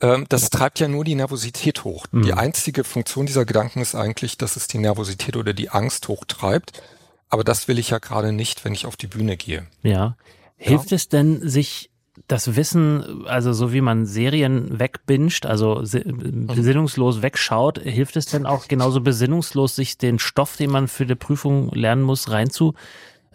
Ähm, 0.00 0.26
das 0.28 0.50
treibt 0.50 0.80
ja 0.80 0.88
nur 0.88 1.04
die 1.04 1.14
Nervosität 1.14 1.84
hoch. 1.84 2.06
Mhm. 2.12 2.22
Die 2.22 2.32
einzige 2.32 2.84
Funktion 2.84 3.26
dieser 3.26 3.44
Gedanken 3.44 3.80
ist 3.80 3.94
eigentlich, 3.94 4.38
dass 4.38 4.56
es 4.56 4.68
die 4.68 4.78
Nervosität 4.78 5.36
oder 5.36 5.52
die 5.52 5.70
Angst 5.70 6.08
hochtreibt. 6.08 6.82
Aber 7.28 7.44
das 7.44 7.68
will 7.68 7.78
ich 7.78 7.90
ja 7.90 7.98
gerade 7.98 8.32
nicht, 8.32 8.64
wenn 8.64 8.72
ich 8.72 8.86
auf 8.86 8.96
die 8.96 9.06
Bühne 9.06 9.36
gehe. 9.36 9.66
Ja. 9.82 10.16
Hilft 10.56 10.90
ja. 10.90 10.96
es 10.96 11.08
denn, 11.08 11.46
sich 11.46 11.90
das 12.26 12.56
Wissen, 12.56 13.26
also 13.26 13.52
so 13.52 13.72
wie 13.72 13.80
man 13.80 14.06
Serien 14.06 14.78
wegbinscht, 14.78 15.46
also 15.46 15.82
mhm. 15.82 16.48
besinnungslos 16.48 17.22
wegschaut, 17.22 17.78
hilft 17.78 18.16
es 18.16 18.26
denn 18.26 18.44
auch 18.44 18.66
genauso 18.66 19.00
besinnungslos, 19.00 19.76
sich 19.76 19.98
den 19.98 20.18
Stoff, 20.18 20.56
den 20.56 20.70
man 20.70 20.88
für 20.88 21.06
die 21.06 21.14
Prüfung 21.14 21.70
lernen 21.70 22.02
muss, 22.02 22.30
reinzu 22.30 22.74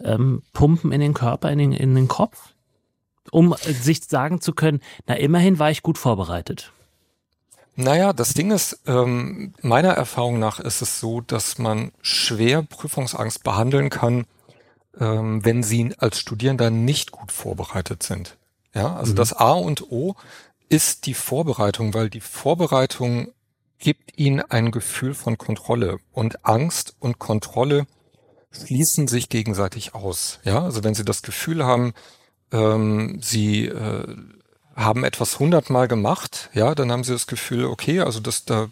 ähm, 0.02 0.42
pumpen 0.52 0.92
in 0.92 1.00
den 1.00 1.14
Körper, 1.14 1.50
in 1.50 1.58
den, 1.58 1.72
in 1.72 1.94
den 1.94 2.08
Kopf? 2.08 2.53
Um 3.34 3.56
sich 3.64 4.04
sagen 4.04 4.40
zu 4.40 4.52
können, 4.52 4.80
na 5.08 5.14
immerhin 5.16 5.58
war 5.58 5.68
ich 5.68 5.82
gut 5.82 5.98
vorbereitet. 5.98 6.70
Naja, 7.74 8.12
das 8.12 8.32
Ding 8.32 8.52
ist, 8.52 8.78
ähm, 8.86 9.54
meiner 9.60 9.88
Erfahrung 9.88 10.38
nach 10.38 10.60
ist 10.60 10.82
es 10.82 11.00
so, 11.00 11.20
dass 11.20 11.58
man 11.58 11.90
schwer 12.00 12.62
Prüfungsangst 12.62 13.42
behandeln 13.42 13.90
kann, 13.90 14.26
ähm, 15.00 15.44
wenn 15.44 15.64
sie 15.64 15.92
als 15.98 16.20
Studierender 16.20 16.70
nicht 16.70 17.10
gut 17.10 17.32
vorbereitet 17.32 18.04
sind. 18.04 18.36
Ja, 18.72 18.94
also 18.94 19.10
mhm. 19.10 19.16
das 19.16 19.32
A 19.32 19.50
und 19.50 19.90
O 19.90 20.14
ist 20.68 21.06
die 21.06 21.14
Vorbereitung, 21.14 21.92
weil 21.92 22.10
die 22.10 22.20
Vorbereitung 22.20 23.32
gibt 23.78 24.16
ihnen 24.16 24.42
ein 24.42 24.70
Gefühl 24.70 25.12
von 25.12 25.38
Kontrolle 25.38 25.98
und 26.12 26.46
Angst 26.46 26.94
und 27.00 27.18
Kontrolle 27.18 27.88
schließen 28.52 29.08
sich 29.08 29.28
gegenseitig 29.28 29.92
aus. 29.96 30.38
Ja, 30.44 30.62
also 30.62 30.84
wenn 30.84 30.94
sie 30.94 31.04
das 31.04 31.22
Gefühl 31.22 31.64
haben, 31.64 31.94
ähm, 32.52 33.18
sie 33.22 33.66
äh, 33.66 34.16
haben 34.76 35.04
etwas 35.04 35.38
hundertmal 35.38 35.88
gemacht, 35.88 36.50
ja, 36.52 36.74
dann 36.74 36.90
haben 36.90 37.04
sie 37.04 37.12
das 37.12 37.26
Gefühl, 37.26 37.64
okay, 37.66 38.00
also 38.00 38.20
das 38.20 38.44
da, 38.44 38.68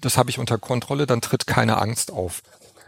das 0.00 0.16
habe 0.16 0.30
ich 0.30 0.38
unter 0.38 0.58
Kontrolle, 0.58 1.06
dann 1.06 1.20
tritt 1.20 1.46
keine 1.46 1.78
Angst 1.78 2.12
auf. 2.12 2.42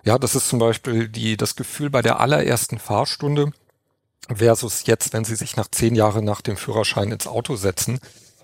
Ja, 0.04 0.18
das 0.18 0.34
ist 0.34 0.48
zum 0.48 0.58
Beispiel 0.58 1.08
die, 1.08 1.36
das 1.36 1.54
Gefühl 1.56 1.88
bei 1.90 2.02
der 2.02 2.20
allerersten 2.20 2.78
Fahrstunde 2.78 3.52
versus 4.34 4.84
jetzt, 4.86 5.12
wenn 5.12 5.24
Sie 5.24 5.36
sich 5.36 5.56
nach 5.56 5.68
zehn 5.68 5.94
Jahren 5.94 6.24
nach 6.24 6.40
dem 6.40 6.56
Führerschein 6.56 7.12
ins 7.12 7.26
Auto 7.26 7.56
setzen. 7.56 8.00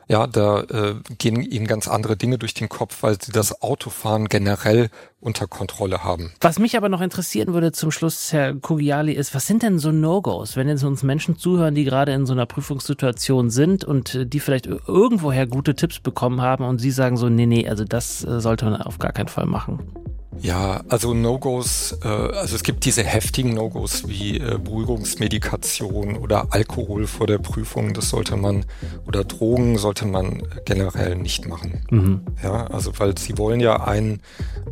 Ja, 0.09 0.27
da 0.27 0.63
äh, 0.63 0.95
gehen 1.19 1.43
Ihnen 1.43 1.67
ganz 1.67 1.87
andere 1.87 2.17
Dinge 2.17 2.39
durch 2.39 2.55
den 2.55 2.71
Kopf, 2.71 3.03
weil 3.03 3.21
Sie 3.21 3.31
das 3.31 3.61
Autofahren 3.61 4.29
generell 4.29 4.89
unter 5.21 5.47
Kontrolle 5.47 6.03
haben. 6.03 6.33
Was 6.41 6.59
mich 6.59 6.79
aber 6.79 6.89
noch 6.89 7.03
interessieren 7.03 7.53
würde 7.53 7.73
zum 7.73 7.91
Schluss, 7.91 8.33
Herr 8.33 8.55
Kugiali, 8.55 9.13
ist, 9.13 9.35
was 9.35 9.47
sind 9.47 9.63
denn 9.63 9.79
so 9.79 9.93
No-Gos, 9.93 10.57
wenn 10.57 10.67
jetzt 10.67 10.83
uns 10.83 11.03
Menschen 11.03 11.37
zuhören, 11.37 11.75
die 11.75 11.85
gerade 11.85 12.13
in 12.13 12.25
so 12.25 12.33
einer 12.33 12.47
Prüfungssituation 12.47 13.51
sind 13.51 13.85
und 13.85 14.15
äh, 14.15 14.27
die 14.27 14.41
vielleicht 14.41 14.67
irgendwoher 14.67 15.47
gute 15.47 15.75
Tipps 15.75 16.01
bekommen 16.01 16.41
haben 16.41 16.65
und 16.65 16.79
Sie 16.79 16.91
sagen 16.91 17.19
so, 17.19 17.29
nee, 17.29 17.47
nee, 17.47 17.69
also 17.69 17.85
das 17.85 18.25
äh, 18.25 18.41
sollte 18.41 18.65
man 18.65 18.81
auf 18.81 18.99
gar 18.99 19.13
keinen 19.13 19.29
Fall 19.29 19.47
machen? 19.47 20.08
Ja, 20.41 20.83
also 20.89 21.15
No-Gos, 21.15 21.99
äh, 22.05 22.07
also 22.07 22.55
es 22.55 22.63
gibt 22.63 22.85
diese 22.85 23.03
heftigen 23.03 23.55
No-Gos 23.55 24.09
wie 24.09 24.39
äh, 24.39 24.59
Beruhigungsmedikation 24.63 26.17
oder 26.17 26.49
Alkohol 26.51 27.07
vor 27.07 27.27
der 27.27 27.39
Prüfung, 27.39 27.95
das 27.95 28.11
sollte 28.11 28.37
man, 28.37 28.65
oder 29.07 29.25
Drogen 29.25 29.79
sollte 29.79 30.07
man 30.07 30.43
generell 30.65 31.17
nicht 31.17 31.49
machen. 31.49 31.83
Mhm. 31.91 32.21
Ja, 32.43 32.67
also 32.67 32.93
weil 32.99 33.17
sie 33.19 33.39
wollen 33.39 33.61
ja 33.61 33.83
einen, 33.85 34.21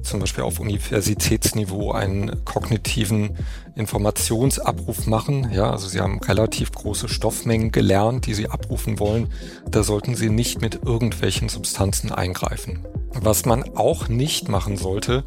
zum 0.02 0.20
Beispiel 0.20 0.44
auf 0.44 0.60
Universitätsniveau, 0.60 1.90
einen 1.92 2.44
kognitiven 2.44 3.36
Informationsabruf 3.74 5.06
machen. 5.06 5.50
Ja, 5.52 5.70
also 5.70 5.88
sie 5.88 6.00
haben 6.00 6.20
relativ 6.20 6.72
große 6.72 7.08
Stoffmengen 7.08 7.72
gelernt, 7.72 8.26
die 8.26 8.34
sie 8.34 8.48
abrufen 8.48 9.00
wollen. 9.00 9.32
Da 9.68 9.82
sollten 9.82 10.14
sie 10.14 10.30
nicht 10.30 10.60
mit 10.60 10.84
irgendwelchen 10.84 11.48
Substanzen 11.48 12.12
eingreifen. 12.12 12.84
Was 13.20 13.44
man 13.44 13.76
auch 13.76 14.08
nicht 14.08 14.48
machen 14.48 14.76
sollte, 14.76 15.24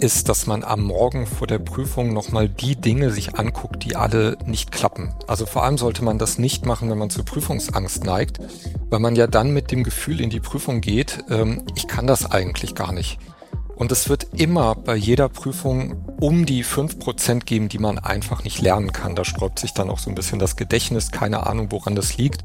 ist, 0.00 0.28
dass 0.28 0.46
man 0.46 0.64
am 0.64 0.82
Morgen 0.82 1.26
vor 1.26 1.46
der 1.46 1.58
Prüfung 1.58 2.12
nochmal 2.12 2.48
die 2.48 2.76
Dinge 2.76 3.10
sich 3.10 3.34
anguckt, 3.34 3.84
die 3.84 3.96
alle 3.96 4.36
nicht 4.46 4.70
klappen. 4.70 5.14
Also 5.26 5.44
vor 5.44 5.64
allem 5.64 5.78
sollte 5.78 6.04
man 6.04 6.18
das 6.18 6.38
nicht 6.38 6.66
machen, 6.66 6.90
wenn 6.90 6.98
man 6.98 7.10
zur 7.10 7.24
Prüfungsangst 7.24 8.04
neigt, 8.04 8.38
weil 8.90 9.00
man 9.00 9.16
ja 9.16 9.26
dann 9.26 9.52
mit 9.52 9.70
dem 9.72 9.84
Gefühl 9.84 10.20
in 10.20 10.30
die 10.30 10.40
Prüfung 10.40 10.80
geht, 10.80 11.24
ähm, 11.30 11.64
ich 11.74 11.88
kann 11.88 12.06
das 12.06 12.30
eigentlich 12.30 12.74
gar 12.74 12.92
nicht. 12.92 13.18
Und 13.74 13.92
es 13.92 14.08
wird 14.08 14.28
immer 14.34 14.74
bei 14.74 14.96
jeder 14.96 15.28
Prüfung 15.28 16.07
um 16.20 16.46
die 16.46 16.62
fünf 16.62 16.98
Prozent 16.98 17.46
geben, 17.46 17.68
die 17.68 17.78
man 17.78 17.98
einfach 17.98 18.44
nicht 18.44 18.60
lernen 18.60 18.92
kann. 18.92 19.14
Da 19.14 19.24
sträubt 19.24 19.58
sich 19.58 19.72
dann 19.72 19.90
auch 19.90 19.98
so 19.98 20.10
ein 20.10 20.14
bisschen 20.14 20.38
das 20.38 20.56
Gedächtnis, 20.56 21.10
keine 21.10 21.46
Ahnung, 21.46 21.70
woran 21.70 21.94
das 21.94 22.16
liegt. 22.16 22.44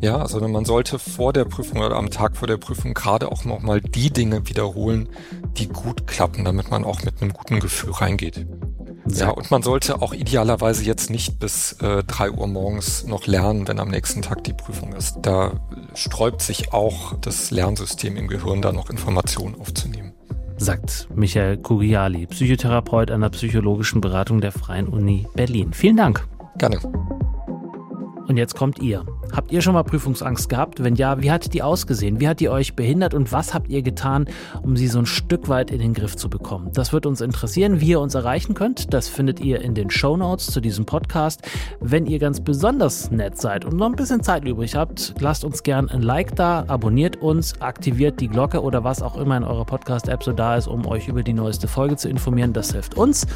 Ja, 0.00 0.26
sondern 0.26 0.50
man 0.50 0.64
sollte 0.64 0.98
vor 0.98 1.32
der 1.32 1.44
Prüfung 1.44 1.80
oder 1.80 1.96
am 1.96 2.10
Tag 2.10 2.36
vor 2.36 2.48
der 2.48 2.56
Prüfung 2.56 2.94
gerade 2.94 3.30
auch 3.30 3.44
nochmal 3.44 3.80
die 3.80 4.10
Dinge 4.10 4.48
wiederholen, 4.48 5.08
die 5.56 5.68
gut 5.68 6.08
klappen, 6.08 6.44
damit 6.44 6.70
man 6.70 6.84
auch 6.84 7.04
mit 7.04 7.22
einem 7.22 7.32
guten 7.32 7.60
Gefühl 7.60 7.92
reingeht. 7.92 8.44
Ja, 9.08 9.30
und 9.30 9.50
man 9.50 9.62
sollte 9.62 10.00
auch 10.00 10.14
idealerweise 10.14 10.84
jetzt 10.84 11.10
nicht 11.10 11.38
bis 11.38 11.74
äh, 11.74 12.02
drei 12.04 12.30
Uhr 12.30 12.46
morgens 12.46 13.04
noch 13.04 13.26
lernen, 13.26 13.66
wenn 13.68 13.78
am 13.78 13.88
nächsten 13.88 14.22
Tag 14.22 14.44
die 14.44 14.52
Prüfung 14.52 14.92
ist. 14.92 15.18
Da 15.22 15.52
sträubt 15.94 16.40
sich 16.40 16.72
auch 16.72 17.14
das 17.20 17.50
Lernsystem 17.50 18.16
im 18.16 18.28
Gehirn, 18.28 18.62
da 18.62 18.72
noch 18.72 18.90
Informationen 18.90 19.60
aufzunehmen 19.60 20.01
sagt 20.62 21.08
Michael 21.14 21.56
Kugiali, 21.56 22.26
Psychotherapeut 22.26 23.10
an 23.10 23.20
der 23.20 23.30
psychologischen 23.30 24.00
Beratung 24.00 24.40
der 24.40 24.52
Freien 24.52 24.86
Uni 24.86 25.26
Berlin. 25.34 25.72
Vielen 25.72 25.96
Dank. 25.96 26.26
Gerne. 26.58 26.78
Und 28.28 28.36
jetzt 28.36 28.54
kommt 28.54 28.78
ihr. 28.78 29.04
Habt 29.30 29.52
ihr 29.52 29.62
schon 29.62 29.74
mal 29.74 29.84
Prüfungsangst 29.84 30.48
gehabt? 30.48 30.82
Wenn 30.82 30.96
ja, 30.96 31.22
wie 31.22 31.30
hat 31.30 31.54
die 31.54 31.62
ausgesehen? 31.62 32.20
Wie 32.20 32.28
hat 32.28 32.40
die 32.40 32.48
euch 32.48 32.74
behindert 32.74 33.14
und 33.14 33.32
was 33.32 33.54
habt 33.54 33.70
ihr 33.70 33.82
getan, 33.82 34.26
um 34.62 34.76
sie 34.76 34.88
so 34.88 34.98
ein 34.98 35.06
Stück 35.06 35.48
weit 35.48 35.70
in 35.70 35.78
den 35.78 35.94
Griff 35.94 36.16
zu 36.16 36.28
bekommen? 36.28 36.70
Das 36.74 36.92
wird 36.92 37.06
uns 37.06 37.20
interessieren, 37.20 37.80
wie 37.80 37.90
ihr 37.90 38.00
uns 38.00 38.14
erreichen 38.14 38.54
könnt. 38.54 38.92
Das 38.92 39.08
findet 39.08 39.40
ihr 39.40 39.62
in 39.62 39.74
den 39.74 39.90
Show 39.90 40.16
Notes 40.16 40.46
zu 40.46 40.60
diesem 40.60 40.84
Podcast. 40.84 41.42
Wenn 41.80 42.06
ihr 42.06 42.18
ganz 42.18 42.40
besonders 42.40 43.10
nett 43.10 43.40
seid 43.40 43.64
und 43.64 43.76
noch 43.76 43.86
ein 43.86 43.96
bisschen 43.96 44.22
Zeit 44.22 44.44
übrig 44.44 44.74
habt, 44.74 45.14
lasst 45.20 45.44
uns 45.44 45.62
gern 45.62 45.88
ein 45.88 46.02
Like 46.02 46.36
da, 46.36 46.64
abonniert 46.66 47.16
uns, 47.16 47.60
aktiviert 47.60 48.20
die 48.20 48.28
Glocke 48.28 48.62
oder 48.62 48.84
was 48.84 49.02
auch 49.02 49.16
immer 49.16 49.36
in 49.36 49.44
eurer 49.44 49.64
Podcast-App 49.64 50.22
so 50.22 50.32
da 50.32 50.56
ist, 50.56 50.66
um 50.66 50.86
euch 50.86 51.08
über 51.08 51.22
die 51.22 51.32
neueste 51.32 51.68
Folge 51.68 51.96
zu 51.96 52.08
informieren. 52.08 52.52
Das 52.52 52.72
hilft 52.72 52.96
uns 52.96 53.26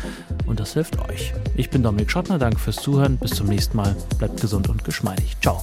und 0.46 0.60
das 0.60 0.74
hilft 0.74 0.98
euch. 1.08 1.32
Ich 1.54 1.70
bin 1.70 1.82
Dominik 1.82 2.10
Schottner, 2.10 2.38
danke 2.38 2.58
fürs 2.58 2.76
Zuhören. 2.76 3.16
Bis 3.16 3.30
zum 3.30 3.46
nächsten 3.46 3.76
Mal. 3.76 3.96
Bleibt 4.18 4.40
gesund 4.40 4.68
und 4.68 4.84
geschmeidig. 4.84 5.36
Ciao. 5.40 5.62